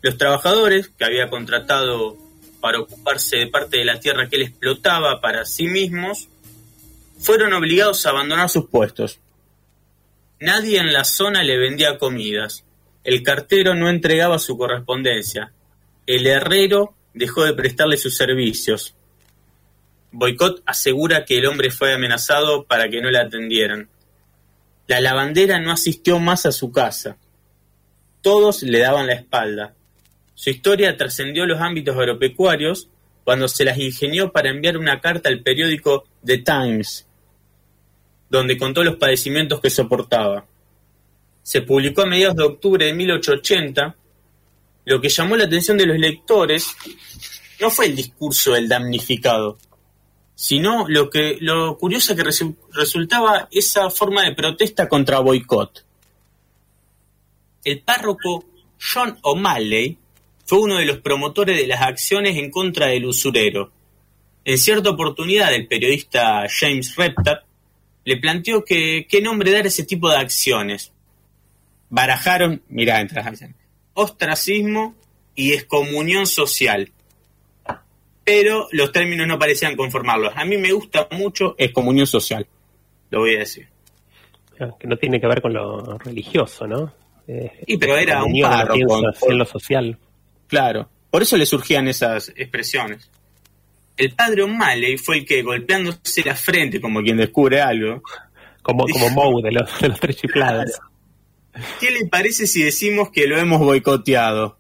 [0.02, 2.18] Los trabajadores, que había contratado
[2.62, 6.30] para ocuparse de parte de la tierra que él explotaba para sí mismos,
[7.20, 9.20] fueron obligados a abandonar sus puestos.
[10.40, 12.64] Nadie en la zona le vendía comidas.
[13.04, 15.52] El cartero no entregaba su correspondencia.
[16.06, 18.96] El herrero dejó de prestarle sus servicios.
[20.12, 23.90] Boicot asegura que el hombre fue amenazado para que no le atendieran.
[24.88, 27.18] La lavandera no asistió más a su casa.
[28.22, 29.76] Todos le daban la espalda.
[30.34, 32.90] Su historia trascendió los ámbitos agropecuarios
[33.24, 37.08] cuando se las ingenió para enviar una carta al periódico The Times,
[38.30, 40.48] donde contó los padecimientos que soportaba.
[41.44, 43.96] Se publicó a mediados de octubre de 1880.
[44.86, 46.76] Lo que llamó la atención de los lectores
[47.62, 49.60] no fue el discurso del damnificado,
[50.42, 55.86] sino lo que lo curioso que resu- resultaba esa forma de protesta contra boicot.
[57.66, 58.46] El párroco
[58.80, 59.98] John O'Malley
[60.46, 63.74] fue uno de los promotores de las acciones en contra del usurero.
[64.46, 67.44] En cierta oportunidad, el periodista James Reptat
[68.06, 70.94] le planteó que qué nombre dar a ese tipo de acciones.
[71.90, 73.06] Barajaron, mirá,
[73.94, 74.96] ostracismo
[75.36, 76.94] y excomunión social.
[78.30, 80.34] Pero los términos no parecían conformarlos.
[80.36, 82.46] A mí me gusta mucho excomunión social,
[83.10, 83.68] lo voy a decir.
[84.80, 86.94] Que no tiene que ver con lo religioso, ¿no?
[87.28, 89.02] Eh, Y pero era un comunión, párroco.
[89.30, 89.98] en lo social.
[90.48, 93.10] Claro, por eso le surgían esas expresiones.
[93.98, 98.04] El padre O'Malley fue el que, golpeándose la frente como quien descubre algo,
[98.62, 100.80] Como, como Moe de los, de los tres chiflados.
[101.80, 104.59] ¿qué le parece si decimos que lo hemos boicoteado?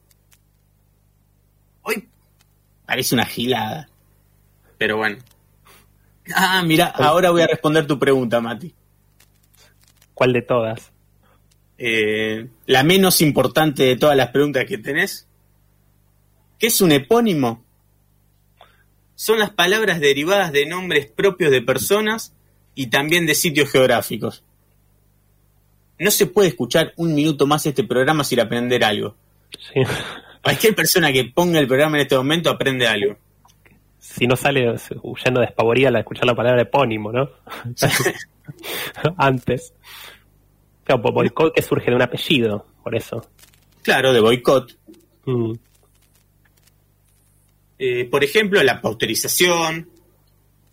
[2.89, 3.87] Parece una gilada.
[4.79, 5.19] Pero bueno.
[6.33, 8.73] Ah, mira, ahora voy a responder tu pregunta, Mati.
[10.15, 10.91] ¿Cuál de todas?
[11.77, 15.27] Eh, la menos importante de todas las preguntas que tenés.
[16.57, 17.63] ¿Qué es un epónimo?
[19.13, 22.33] Son las palabras derivadas de nombres propios de personas
[22.73, 24.43] y también de sitios geográficos.
[25.99, 29.15] No se puede escuchar un minuto más este programa sin aprender algo.
[29.51, 29.81] Sí.
[30.49, 33.17] Cualquier persona que ponga el programa en este momento aprende algo.
[33.99, 37.29] Si no sale huyendo despavorida al escuchar la palabra epónimo, ¿no?
[39.17, 39.73] Antes.
[40.83, 43.25] Claro, bo- boicot que surge de un apellido, por eso.
[43.83, 44.75] Claro, de boicot.
[45.25, 45.53] Mm.
[47.77, 49.89] Eh, por ejemplo, la pasteurización,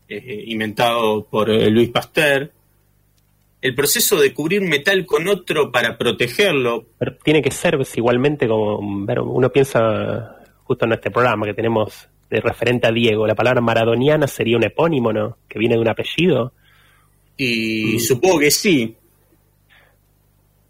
[0.08, 2.52] eh, inventado por eh, Luis Pasteur.
[3.66, 6.86] El proceso de cubrir metal con otro para protegerlo.
[6.98, 12.40] Pero tiene que ser igualmente como uno piensa justo en este programa que tenemos de
[12.40, 15.38] referente a Diego, la palabra maradoniana sería un epónimo, ¿no?
[15.48, 16.52] Que viene de un apellido.
[17.36, 18.94] Y supongo que sí.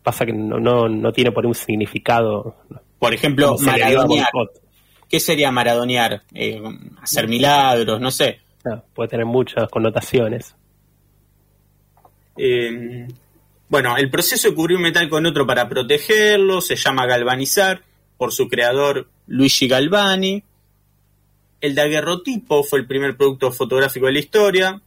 [0.02, 2.56] Pasa que no, no, no tiene por un significado.
[2.98, 4.30] Por ejemplo, maradonear.
[5.06, 6.22] ¿Qué sería maradonear?
[6.32, 6.62] Eh,
[7.02, 8.40] hacer milagros, no sé.
[8.64, 10.56] No, puede tener muchas connotaciones.
[12.38, 13.06] Eh,
[13.68, 17.82] bueno, el proceso de cubrir un metal con otro para protegerlo se llama galvanizar,
[18.16, 20.42] por su creador Luigi Galvani.
[21.60, 24.80] El daguerrotipo fue el primer producto fotográfico de la historia.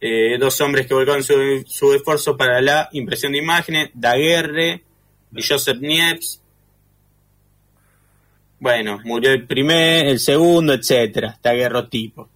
[0.00, 4.82] Eh, dos hombres que volcaron su, esfuerzo para la impresión de imágenes, Daguerre
[5.34, 6.38] y Joseph Niepce.
[8.58, 12.28] Bueno, murió el primer, el segundo, etcétera, daguerrotipo.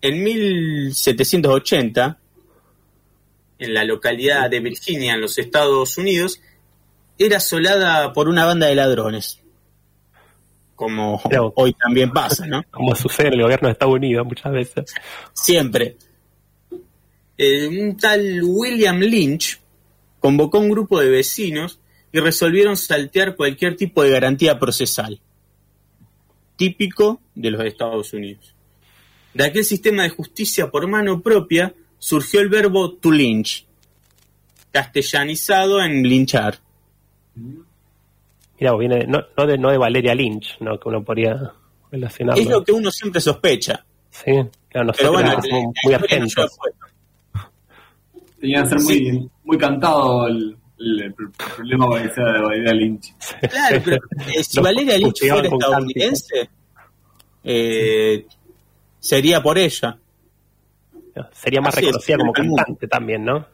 [0.00, 2.18] En 1780,
[3.64, 6.40] en la localidad de Virginia, en los Estados Unidos,
[7.18, 9.40] era asolada por una banda de ladrones.
[10.74, 11.20] Como
[11.54, 12.62] hoy también pasa, ¿no?
[12.70, 14.94] Como sucede en el gobierno de Estados Unidos muchas veces.
[15.32, 15.96] Siempre.
[17.36, 19.60] Eh, un tal William Lynch
[20.20, 21.80] convocó un grupo de vecinos
[22.12, 25.20] y resolvieron saltear cualquier tipo de garantía procesal,
[26.56, 28.54] típico de los Estados Unidos.
[29.32, 31.74] De aquel sistema de justicia por mano propia
[32.04, 33.64] surgió el verbo to lynch,
[34.70, 36.58] castellanizado en linchar.
[38.60, 40.78] Mira, viene de- no, no de, no de Valeria Lynch, ¿no?
[40.78, 41.52] Que uno podría
[41.90, 42.42] relacionarlo.
[42.42, 43.84] Es lo que uno siempre sospecha.
[44.10, 44.32] Sí,
[44.68, 47.40] claro, nosotros Pero bueno, somos la- muy, historia no.
[48.40, 52.72] Tenía que ser muy, muy cantado el, el- el problema con que sea de Valeria
[52.74, 53.14] Lynch.
[53.50, 53.96] Claro, pero
[54.36, 56.50] eh, si Valeria Lynch fuera estadounidense,
[57.44, 58.26] eh,
[59.00, 59.98] sería por ella.
[61.32, 63.46] Sería más Así es, reconocida como cantante también, ¿no?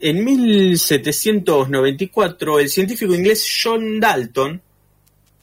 [0.00, 4.62] En 1794, el científico inglés John Dalton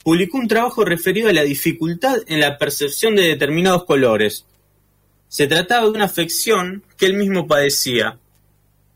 [0.03, 4.45] publicó un trabajo referido a la dificultad en la percepción de determinados colores.
[5.27, 8.17] Se trataba de una afección que él mismo padecía.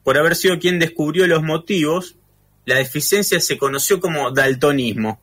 [0.03, 2.15] Por haber sido quien descubrió los motivos,
[2.65, 5.19] la deficiencia se conoció como daltonismo.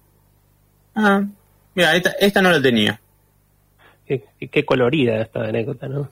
[0.95, 1.25] Ah,
[1.75, 3.01] mira, esta, esta no la tenía.
[4.07, 6.09] Qué, qué colorida esta anécdota, ¿no?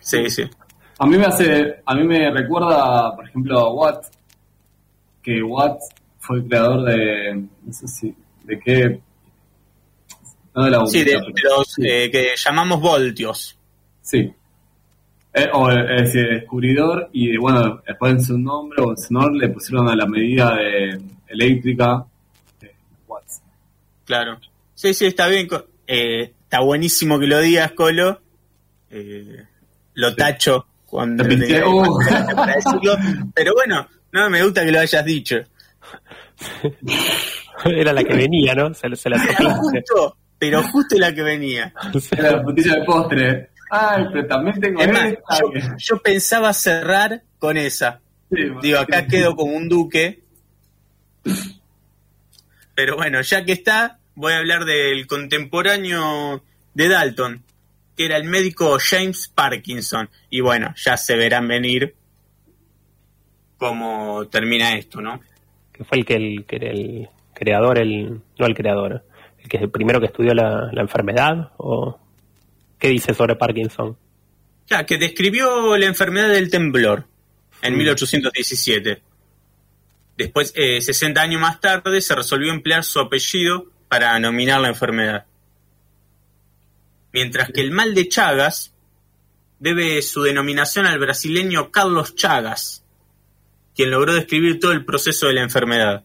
[0.00, 0.44] Sí, sí.
[0.98, 4.04] A mí me hace, a mí me recuerda, por ejemplo, a Watt,
[5.22, 5.80] que Watt
[6.18, 9.00] fue el creador de, no sé si, de qué,
[10.54, 13.58] no de la Sí, de, de los eh, que llamamos voltios.
[14.02, 14.32] Sí.
[15.32, 19.32] Eh, o eh, ese descubridor, y bueno, después en su nombre o en su honor
[19.34, 22.04] le pusieron a la medida de eléctrica
[22.62, 22.72] eh,
[23.08, 23.42] watts.
[24.04, 24.38] Claro.
[24.74, 25.48] Sí, sí, está bien.
[25.88, 28.22] eh, está buenísimo que lo digas, Colo.
[28.88, 29.44] Eh,
[29.94, 31.98] lo tacho cuando Te uh.
[32.36, 32.96] para decirlo.
[33.34, 35.34] Pero bueno, no me gusta que lo hayas dicho.
[37.64, 38.72] Era la que venía, ¿no?
[38.72, 41.74] Se, se la Pero justo, pero justo la que venía.
[42.12, 43.50] Era la frutilla de postre.
[43.70, 45.12] Ay, pero también tengo Es más,
[45.78, 48.00] yo, pensaba cerrar con esa.
[48.30, 50.22] Sí, Digo, acá quedo como un duque.
[52.76, 56.42] Pero bueno, ya que está, voy a hablar del contemporáneo
[56.74, 57.42] de Dalton,
[57.96, 60.08] que era el médico James Parkinson.
[60.30, 61.94] Y bueno, ya se verán venir
[63.56, 65.20] cómo termina esto, ¿no?
[65.72, 69.04] Que fue el que, el, que era el creador, el no el creador,
[69.42, 71.98] el que es el primero que estudió la, la enfermedad, o
[72.78, 73.96] qué dice sobre Parkinson.
[74.66, 77.06] Ya, que describió la enfermedad del temblor
[77.62, 79.02] en 1817.
[80.16, 85.24] Después, eh, 60 años más tarde, se resolvió emplear su apellido para nominar la enfermedad.
[87.12, 88.74] Mientras que el mal de Chagas
[89.60, 92.84] debe su denominación al brasileño Carlos Chagas,
[93.72, 96.02] quien logró describir todo el proceso de la enfermedad.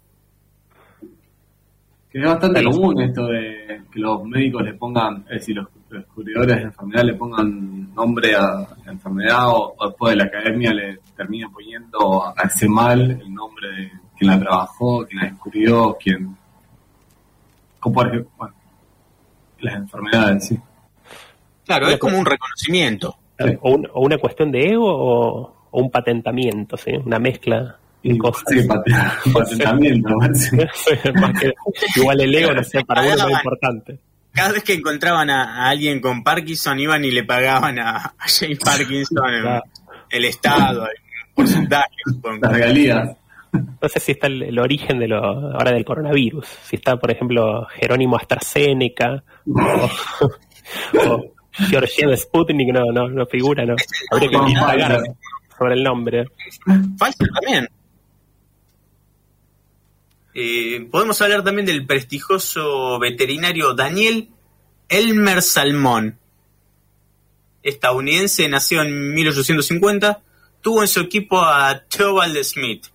[2.12, 6.58] Que es bastante común esto de que los médicos le pongan, es decir, los, descubridores
[6.58, 10.72] de la enfermedad le pongan nombre a la enfermedad o, o después de la academia
[10.72, 15.98] le termina poniendo a ese mal el nombre de quien la trabajó, quien la descubrió,
[16.00, 16.38] quien...
[17.80, 18.54] Como por ejemplo, bueno,
[19.60, 20.60] las enfermedades, sí.
[21.66, 23.16] Claro, es como un reconocimiento.
[23.62, 26.92] O, un- o una cuestión de ego o, o un patentamiento, ¿sí?
[27.06, 28.44] Una mezcla de cosas.
[28.48, 28.84] Sí, pat-
[29.34, 30.52] patentamiento, más
[31.96, 33.42] igual el ego, no sé, para uno es muy Pagaban.
[33.44, 34.00] importante.
[34.32, 38.14] Cada vez que encontraban a, a alguien con Parkinson, iban y le pagaban a, a
[38.28, 39.18] James Parkinson
[40.10, 42.40] el, Estado, el porcentaje, supongo.
[42.42, 43.10] Las regalías.
[43.52, 46.46] No sé si está el, el origen de lo ahora del coronavirus.
[46.64, 49.90] Si está, por ejemplo, Jerónimo AstraZeneca o,
[51.08, 53.76] o Georgiev Sputnik, no, no, no figura, no.
[54.12, 55.02] Habría que No, indagar
[55.58, 56.26] sobre el nombre.
[56.66, 57.68] Pfizer también.
[60.34, 64.30] Eh, podemos hablar también del prestigioso veterinario Daniel
[64.88, 66.18] Elmer Salmón.
[67.62, 70.22] Estadounidense, nació en 1850,
[70.62, 72.86] tuvo en su equipo a Theobald Smith.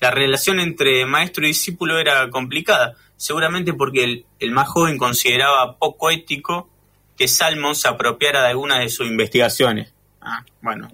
[0.00, 5.76] La relación entre maestro y discípulo era complicada, seguramente porque el, el más joven consideraba
[5.78, 6.70] poco ético
[7.16, 9.92] que Salmon se apropiara de alguna de sus investigaciones.
[10.20, 10.88] Ah, bueno,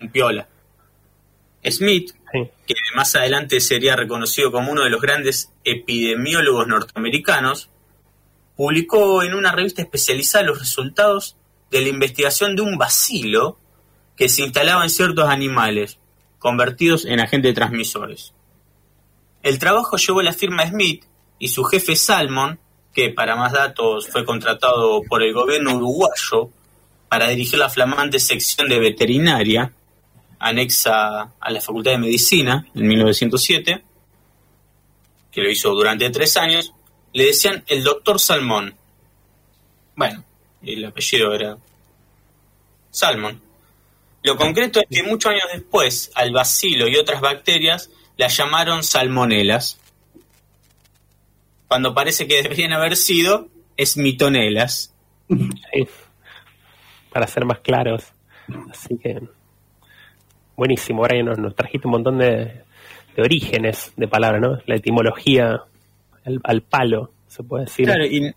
[0.00, 0.48] un piola.
[1.70, 2.12] Smith,
[2.66, 7.70] que más adelante sería reconocido como uno de los grandes epidemiólogos norteamericanos,
[8.56, 11.36] publicó en una revista especializada los resultados
[11.70, 13.58] de la investigación de un bacilo
[14.16, 15.98] que se instalaba en ciertos animales,
[16.38, 18.32] convertidos en agentes transmisores.
[19.46, 21.04] El trabajo llevó la firma Smith
[21.38, 22.58] y su jefe Salmon,
[22.92, 26.50] que para más datos fue contratado por el gobierno uruguayo
[27.08, 29.72] para dirigir la flamante sección de veterinaria,
[30.40, 33.84] anexa a la Facultad de Medicina en 1907,
[35.30, 36.72] que lo hizo durante tres años,
[37.12, 38.74] le decían el doctor Salmón.
[39.94, 40.24] Bueno,
[40.60, 41.56] el apellido era
[42.90, 43.40] Salmón.
[44.24, 49.78] Lo concreto es que muchos años después, al bacilo y otras bacterias las llamaron salmonelas,
[51.68, 54.94] cuando parece que deberían haber sido esmitonelas.
[55.28, 55.88] Sí,
[57.12, 58.04] para ser más claros.
[58.70, 59.20] Así que,
[60.56, 61.02] buenísimo.
[61.02, 62.62] Ahora ya nos, nos trajiste un montón de,
[63.16, 64.58] de orígenes de palabras, ¿no?
[64.66, 65.62] La etimología
[66.24, 67.86] al, al palo, se puede decir.
[67.86, 68.32] Claro, y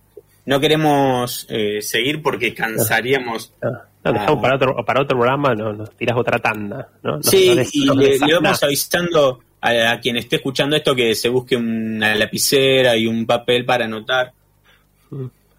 [0.45, 3.53] no queremos eh, seguir porque cansaríamos.
[4.03, 7.17] No, dejamos para otro, para otro programa, no, nos tirás otra tanda, ¿no?
[7.17, 11.13] Nos- Sí, nos des- y le, vamos avisando a, a quien esté escuchando esto que
[11.15, 14.31] se busque una lapicera y un papel para anotar.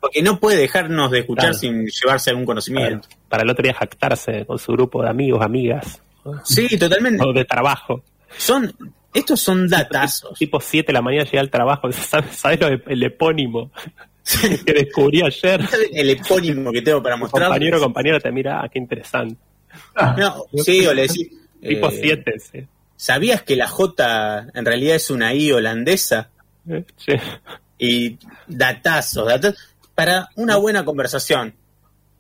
[0.01, 1.59] Porque no puede dejarnos de escuchar Claro.
[1.59, 3.09] sin llevarse algún conocimiento.
[3.28, 6.01] Para el otro día jactarse con su grupo de amigos, amigas.
[6.44, 7.22] Sí, totalmente.
[7.26, 8.03] O de trabajo.
[8.36, 8.72] Son,
[9.12, 10.38] estos son datazos.
[10.38, 11.92] Tipo 7 de la mañana llega al trabajo.
[11.92, 13.70] ¿Sabes, sabes lo de- el epónimo
[14.64, 15.61] que descubrí ayer?
[15.92, 17.48] El epónimo que tengo para mostrar.
[17.48, 19.36] Compañero o compañera te mira, ah, qué interesante.
[20.16, 21.28] No, sí, o le decís.
[21.61, 22.66] Tipo eh, 7, sí.
[23.01, 26.28] ¿Sabías que la J en realidad es una I holandesa?
[26.98, 27.14] Sí.
[27.78, 29.59] Y datazos, datazos.
[29.94, 31.55] para una buena conversación.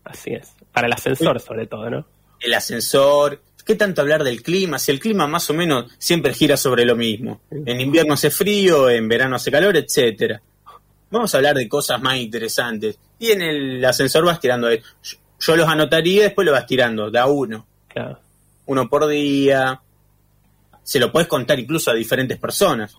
[0.04, 0.54] Así es.
[0.72, 2.06] Para el ascensor, sobre todo, ¿no?
[2.40, 3.42] El ascensor.
[3.62, 4.78] ¿Qué tanto hablar del clima?
[4.78, 7.42] Si el clima más o menos siempre gira sobre lo mismo.
[7.50, 10.40] En invierno hace frío, en verano hace calor, etcétera.
[11.10, 12.98] Vamos a hablar de cosas más interesantes.
[13.18, 14.72] Y en el ascensor vas tirando.
[14.72, 14.80] Yo,
[15.40, 17.66] yo los anotaría y después lo vas tirando, da uno.
[17.86, 18.18] Claro.
[18.64, 19.78] Uno por día.
[20.90, 22.96] Se lo puedes contar incluso a diferentes personas.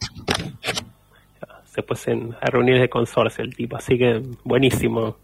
[1.75, 5.17] Se pueden a reuniones de consorcio el tipo, así que buenísimo.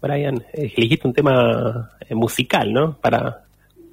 [0.00, 2.96] Brian, eh, elegiste un tema eh, musical, ¿no?
[2.98, 3.44] Para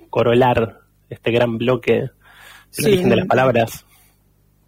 [0.09, 2.11] corolar este gran bloque del
[2.69, 2.85] Sí.
[2.85, 3.83] origen de las palabras.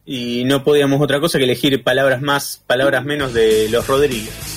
[0.06, 4.57] Y no podíamos otra cosa que elegir palabras más, palabras menos de los Rodríguez.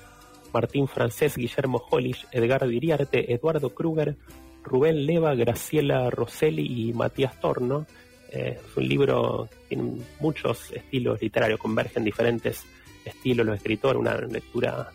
[0.53, 4.17] Martín Francés, Guillermo Hollish, Edgardo Iriarte, Eduardo Kruger,
[4.63, 7.85] Rubén Leva, Graciela Rosselli y Matías Torno.
[8.31, 12.63] Eh, es un libro que tiene muchos estilos literarios, convergen diferentes
[13.05, 14.89] estilos los escritores, una lectura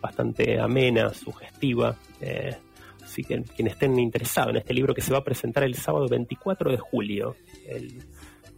[0.00, 1.96] bastante amena, sugestiva.
[2.20, 2.56] eh,
[3.04, 6.06] así que quienes estén interesados en este libro que se va a presentar el sábado
[6.08, 7.34] 24 de julio,
[7.68, 8.02] el-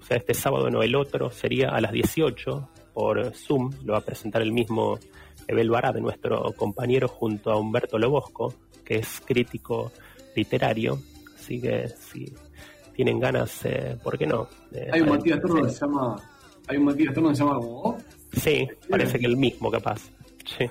[0.00, 4.00] o sea, este sábado no el otro, sería a las 18 por Zoom, lo va
[4.00, 4.98] a presentar el mismo
[5.48, 8.54] Ebel Barat, nuestro compañero, junto a Humberto Lobosco,
[8.84, 9.90] que es crítico
[10.34, 11.00] literario.
[11.38, 12.32] Así que si
[12.94, 14.48] tienen ganas, eh, ¿por qué no?
[14.72, 16.30] Eh, Hay un Matías Torno que se llama.
[16.68, 18.02] Hay un Matías Torno que se llama como vos.
[18.40, 20.00] Sí, parece que el mismo capaz.
[20.58, 20.70] Sí.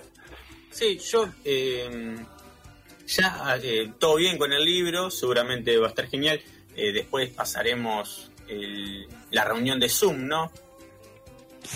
[0.71, 2.15] Sí, yo eh,
[3.07, 6.39] ya eh, todo bien con el libro, seguramente va a estar genial.
[6.75, 10.49] Eh, después pasaremos el- la reunión de Zoom, ¿no?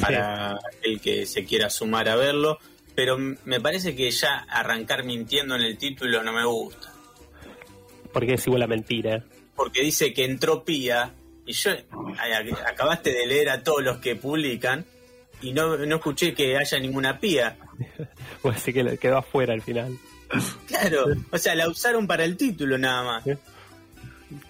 [0.01, 2.57] Para el que se quiera sumar a verlo.
[2.95, 6.93] Pero me parece que ya arrancar mintiendo en el título no me gusta.
[8.15, 9.25] Porque es igual a mentira.
[9.57, 11.13] Porque dice que entropía,
[11.45, 11.71] y yo
[12.65, 14.85] acabaste de leer a todos los que publican,
[15.41, 17.57] y no, no escuché que haya ninguna pía.
[18.41, 19.97] Pues sí que quedó afuera al final.
[20.67, 23.23] Claro, o sea, la usaron para el título nada más.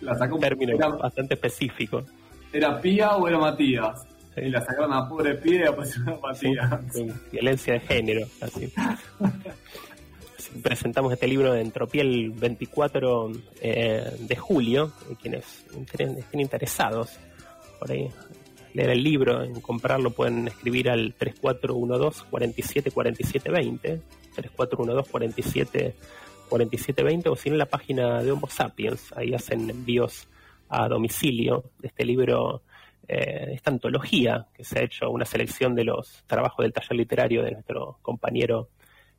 [0.02, 2.04] La sacó Un término era, bastante específico.
[2.52, 4.06] ¿Era Pía o era Matías?
[4.36, 6.70] Y la sacaron a pobre Pía y apareció una Matías.
[6.92, 8.72] Con violencia de género, así.
[10.62, 13.32] Presentamos este libro de Entropía el 24
[13.62, 14.92] eh, de julio.
[15.22, 17.12] Quienes estén interesados
[17.80, 18.10] por ahí
[18.74, 24.02] leer el libro, en comprarlo, pueden escribir al 3412 47 47 20,
[24.36, 25.96] 3412 47
[26.50, 30.28] 47 20, o si no en la página de Homo Sapiens, ahí hacen envíos
[30.68, 31.72] a domicilio.
[31.80, 32.64] De este libro,
[33.08, 37.44] eh, esta antología que se ha hecho, una selección de los trabajos del taller literario
[37.44, 38.70] de nuestro compañero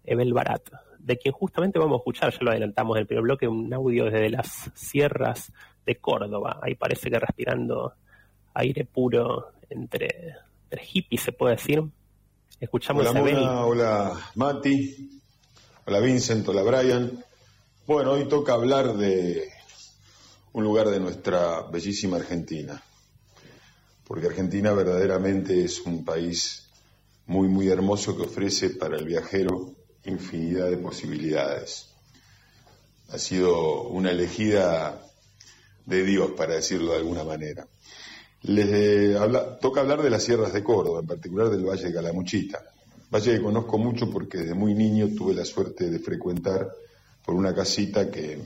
[0.05, 0.68] Ebel Barat,
[1.07, 4.07] de quien justamente vamos a escuchar, ya lo adelantamos en el primer bloque, un audio
[4.07, 5.53] desde las sierras
[5.87, 7.95] de Córdoba, ahí parece que respirando
[8.55, 10.35] aire puro entre,
[10.65, 11.81] entre hippies, se puede decir.
[12.59, 13.23] Escuchamos Hola a.
[13.23, 15.21] Mona, hola Mati,
[15.85, 17.25] hola Vincent, hola Brian.
[17.87, 19.49] Bueno, hoy toca hablar de
[20.55, 22.83] un lugar de nuestra bellísima Argentina,
[24.09, 26.69] porque Argentina verdaderamente es un país
[27.27, 29.76] muy, muy hermoso que ofrece para el viajero
[30.07, 31.89] infinidad de posibilidades.
[33.11, 35.01] Ha sido una elegida
[35.85, 37.67] de Dios, para decirlo de alguna manera.
[38.43, 39.17] Les eh,
[39.61, 42.63] toca hablar de las sierras de Córdoba, en particular del Valle de Calamuchita.
[43.11, 46.71] Valle que conozco mucho porque desde muy niño tuve la suerte de frecuentar
[47.25, 48.39] por una casita que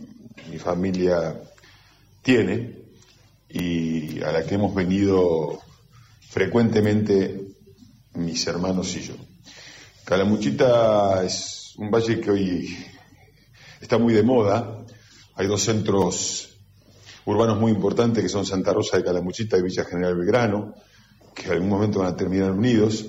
[0.50, 1.40] mi familia
[2.22, 2.76] tiene
[3.48, 5.60] y a la que hemos venido
[6.28, 7.40] frecuentemente
[8.14, 9.14] mis hermanos y yo.
[10.10, 12.76] Calamuchita es un valle que hoy
[13.80, 14.84] está muy de moda.
[15.36, 16.58] Hay dos centros
[17.26, 20.74] urbanos muy importantes que son Santa Rosa de Calamuchita y Villa General Belgrano,
[21.32, 23.06] que en algún momento van a terminar unidos.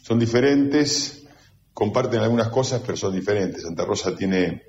[0.00, 1.26] Son diferentes,
[1.74, 3.62] comparten algunas cosas, pero son diferentes.
[3.62, 4.62] Santa Rosa tiene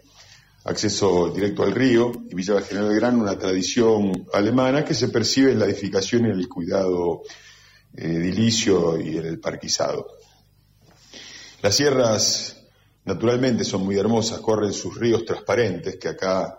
[0.63, 5.59] acceso directo al río y Villa General Belgrano una tradición alemana que se percibe en
[5.59, 7.21] la edificación y en el cuidado
[7.95, 10.07] edilicio y en el parquizado.
[11.61, 12.55] Las sierras
[13.03, 16.57] naturalmente son muy hermosas, corren sus ríos transparentes, que acá,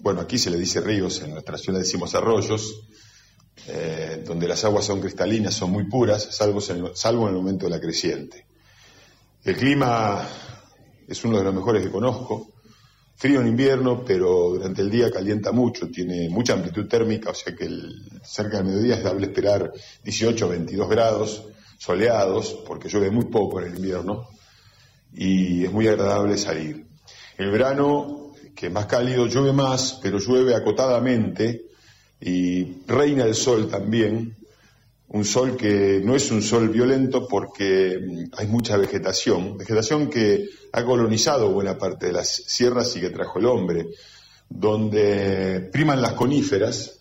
[0.00, 2.82] bueno, aquí se le dice ríos, en nuestra ciudad decimos arroyos,
[3.68, 7.70] eh, donde las aguas son cristalinas, son muy puras, salvo, salvo en el momento de
[7.70, 8.44] la creciente.
[9.44, 10.26] El clima
[11.06, 12.48] es uno de los mejores que conozco,
[13.14, 17.54] frío en invierno, pero durante el día calienta mucho, tiene mucha amplitud térmica, o sea
[17.54, 17.68] que
[18.24, 19.72] cerca del mediodía es dable esperar
[20.02, 21.44] 18 o 22 grados
[21.82, 24.28] soleados, porque llueve muy poco en el invierno,
[25.12, 26.86] y es muy agradable salir.
[27.36, 31.62] El verano, que es más cálido, llueve más, pero llueve acotadamente,
[32.20, 34.36] y reina el sol también,
[35.08, 40.50] un sol que no es un sol violento porque mm, hay mucha vegetación, vegetación que
[40.72, 43.88] ha colonizado buena parte de las sierras y que trajo el hombre,
[44.48, 47.00] donde priman las coníferas,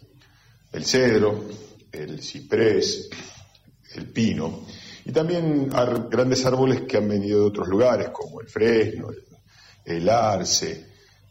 [0.74, 1.46] el cedro,
[1.92, 3.10] el ciprés,
[3.96, 4.66] el pino,
[5.06, 5.70] y también
[6.10, 9.10] grandes árboles que han venido de otros lugares, como el fresno,
[9.86, 10.86] el arce,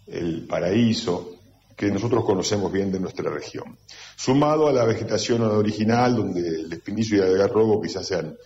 [0.07, 1.37] el paraíso,
[1.77, 3.79] que nosotros conocemos bien de nuestra región.
[4.16, 8.37] Sumado a la vegetación original, donde el espinizo y el algarrobo quizás sean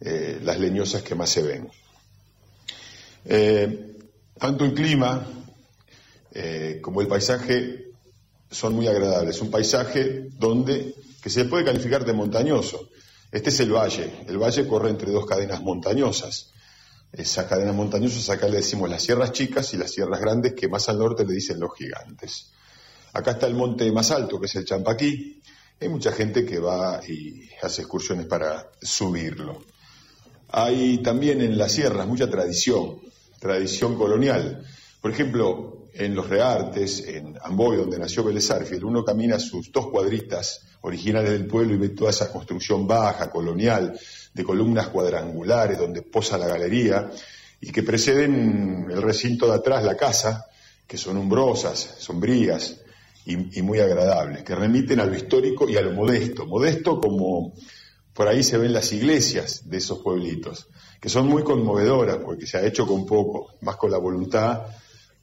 [0.00, 1.70] eh, las leñosas que más se ven.
[3.26, 3.94] Eh,
[4.38, 5.24] tanto el clima
[6.32, 7.92] eh, como el paisaje
[8.50, 9.40] son muy agradables.
[9.40, 12.88] Un paisaje donde, que se puede calificar de montañoso.
[13.34, 14.12] Este es el valle.
[14.28, 16.52] El valle corre entre dos cadenas montañosas.
[17.10, 20.88] Esa cadena montañosa, acá le decimos las sierras chicas y las sierras grandes, que más
[20.88, 22.52] al norte le dicen los gigantes.
[23.12, 25.42] Acá está el monte más alto, que es el Champaquí.
[25.80, 29.64] Hay mucha gente que va y hace excursiones para subirlo.
[30.50, 33.00] Hay también en las sierras mucha tradición,
[33.40, 34.64] tradición colonial.
[35.00, 38.50] Por ejemplo, en los Reartes, en Amboy, donde nació Vélez
[38.82, 43.98] uno camina sus dos cuadritas originales del pueblo y ve toda esa construcción baja, colonial,
[44.32, 47.10] de columnas cuadrangulares, donde posa la galería,
[47.60, 50.46] y que preceden el recinto de atrás, la casa,
[50.86, 52.80] que son umbrosas, sombrías,
[53.26, 56.44] y, muy agradables, que remiten a lo histórico y a lo modesto.
[56.44, 57.54] Modesto como
[58.12, 60.68] por ahí se ven las iglesias de esos pueblitos,
[61.00, 64.66] que son muy conmovedoras porque se ha hecho con poco, más con la voluntad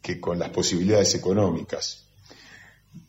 [0.02, 2.06] que con las posibilidades económicas.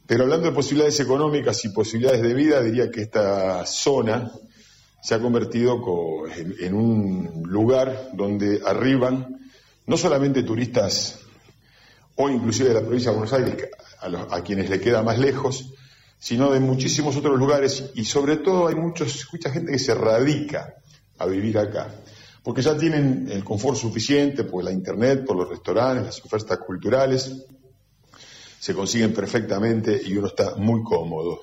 [0.07, 4.31] Pero hablando de posibilidades económicas y posibilidades de vida, diría que esta zona
[5.03, 5.83] se ha convertido
[6.61, 9.41] en un lugar donde arriban
[9.87, 11.19] no solamente turistas
[12.17, 13.69] o inclusive de la provincia de Buenos Aires,
[14.01, 15.73] a, quienes le queda más lejos,
[16.19, 20.75] sino de muchísimos otros lugares y sobre todo hay muchos, mucha gente que se radica
[21.19, 21.89] a vivir acá,
[22.43, 27.45] porque ya tienen el confort suficiente por la internet, por los restaurantes, las ofertas culturales,
[28.59, 31.41] se consiguen perfectamente y uno está muy cómodo.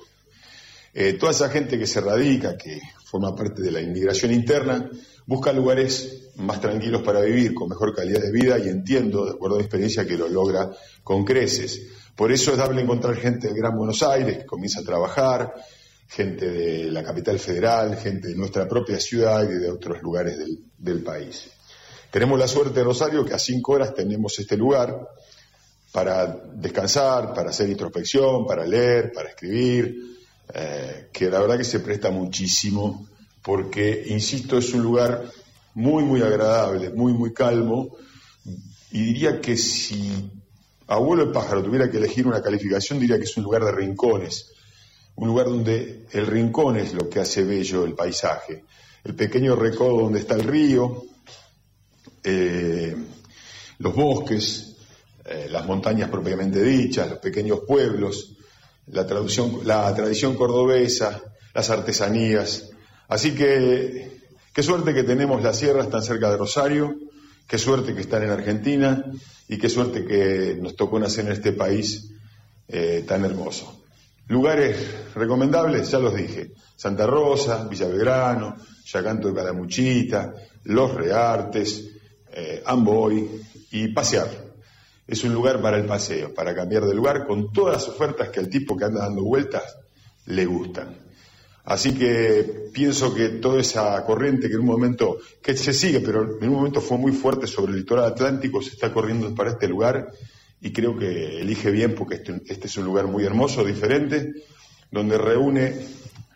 [0.92, 4.90] Eh, toda esa gente que se radica, que forma parte de la inmigración interna,
[5.26, 9.56] busca lugares más tranquilos para vivir, con mejor calidad de vida y entiendo, de acuerdo
[9.56, 10.70] a mi experiencia, que lo logra
[11.04, 11.82] con creces.
[12.16, 15.54] Por eso es dable encontrar gente del Gran Buenos Aires que comienza a trabajar,
[16.10, 20.36] gente de la capital federal, gente de nuestra propia ciudad y de otros lugares
[20.76, 21.48] del, país.
[22.10, 25.08] Tenemos la suerte de Rosario que a cinco horas tenemos este lugar
[25.92, 30.18] para descansar, para hacer introspección, para leer, para escribir,
[30.52, 33.06] eh, que la verdad que se presta muchísimo
[33.40, 35.30] porque, insisto, es un lugar
[35.74, 37.96] muy, muy agradable, muy, muy calmo,
[38.90, 40.28] y diría que si
[40.88, 44.49] Abuelo el pájaro tuviera que elegir una calificación, diría que es un lugar de rincones,
[45.20, 48.64] un lugar donde el rincón es lo que hace bello el paisaje,
[49.04, 51.04] el pequeño recodo donde está el río,
[52.24, 52.96] eh,
[53.78, 54.76] los bosques,
[55.26, 58.34] eh, las montañas propiamente dichas, los pequeños pueblos,
[58.86, 59.06] la,
[59.64, 61.20] la tradición cordobesa,
[61.52, 62.70] las artesanías.
[63.06, 64.22] Así que
[64.54, 66.96] qué suerte que tenemos las sierras tan cerca de Rosario,
[67.46, 69.04] qué suerte que están en Argentina
[69.48, 72.10] y qué suerte que nos tocó nacer en este país
[72.68, 73.79] eh, tan hermoso.
[74.30, 74.76] Lugares
[75.12, 78.54] recomendables, ya los dije, Santa Rosa, Villa Belgrano,
[78.84, 80.32] Yacanto de Calamuchita,
[80.66, 81.90] Los Reartes,
[82.30, 83.28] eh, Amboy
[83.72, 84.28] y pasear.
[85.04, 88.38] Es un lugar para el paseo, para cambiar de lugar con todas las ofertas que
[88.38, 89.64] al tipo que anda dando vueltas
[90.26, 90.96] le gustan.
[91.64, 96.38] Así que pienso que toda esa corriente que en un momento, que se sigue, pero
[96.40, 99.66] en un momento fue muy fuerte sobre el litoral atlántico, se está corriendo para este
[99.66, 100.12] lugar
[100.60, 104.34] y creo que elige bien porque este, este es un lugar muy hermoso, diferente,
[104.90, 105.74] donde reúne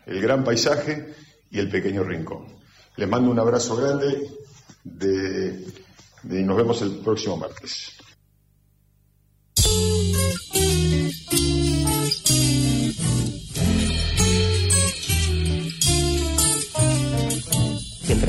[0.05, 1.13] el gran paisaje
[1.51, 2.47] y el pequeño rincón.
[2.97, 4.29] Les mando un abrazo grande
[4.85, 7.91] y nos vemos el próximo martes.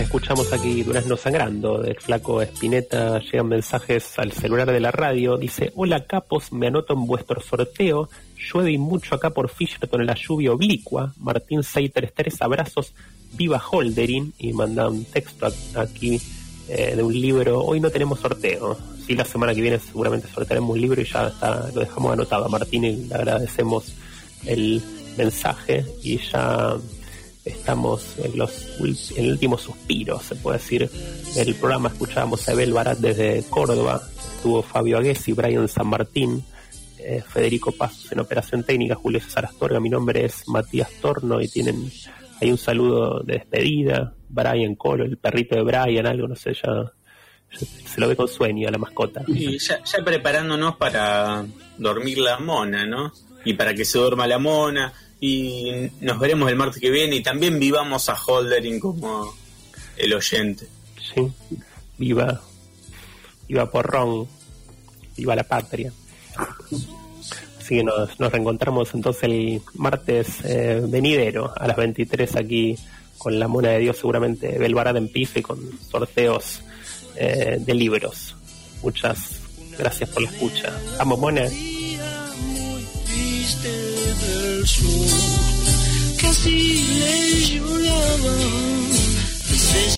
[0.06, 3.18] Escuchamos aquí Durazno Sangrando del flaco Espineta.
[3.18, 5.36] Llegan mensajes al celular de la radio.
[5.36, 8.08] Dice: Hola capos, me anoto en vuestro sorteo.
[8.36, 11.12] Llueve mucho acá por Fisherton en la lluvia oblicua.
[11.18, 12.94] Martín Seiter, tres abrazos.
[13.32, 14.32] Viva Holdering.
[14.38, 16.20] Y manda un texto aquí
[16.68, 17.60] eh, de un libro.
[17.64, 18.78] Hoy no tenemos sorteo.
[19.04, 22.44] Sí, la semana que viene seguramente sortearemos un libro y ya está, lo dejamos anotado
[22.44, 23.92] a Martín y le agradecemos
[24.44, 24.80] el
[25.16, 26.76] mensaje y ya
[27.46, 28.76] estamos en los
[29.16, 30.90] en el último suspiro, se puede decir,
[31.36, 31.88] el programa.
[31.88, 34.02] Escuchábamos a Abel Barat desde Córdoba,
[34.34, 36.44] estuvo Fabio Aguesi, Brian San Martín,
[36.98, 39.80] eh, Federico Paz en Operación Técnica, Julio César Astorga.
[39.80, 41.90] Mi nombre es Matías Torno y tienen
[42.40, 44.12] ahí un saludo de despedida.
[44.28, 46.92] Brian Colo, el perrito de Brian, algo, no sé, ya,
[47.50, 49.22] se lo ve con sueño a la mascota.
[49.28, 51.46] Y ya, ya preparándonos para
[51.78, 53.12] dormir la mona, ¿no?
[53.44, 57.22] Y para que se duerma la mona y nos veremos el martes que viene y
[57.22, 59.34] también vivamos a Holdering como
[59.96, 60.66] el oyente.
[61.14, 61.32] Sí,
[61.96, 62.40] viva,
[63.48, 64.26] viva Porrón,
[65.16, 65.92] viva la patria.
[67.58, 72.76] Así que nos, nos reencontramos entonces el martes eh, venidero a las 23 aquí
[73.18, 75.58] con la mona de Dios, seguramente Belvarada en y con
[75.90, 76.60] sorteos
[77.16, 78.36] eh, de libros.
[78.82, 79.40] Muchas
[79.78, 80.72] gracias por la escucha.
[80.98, 81.48] Vamos, mona
[83.54, 85.06] del sur,
[86.20, 88.95] casi le lloraba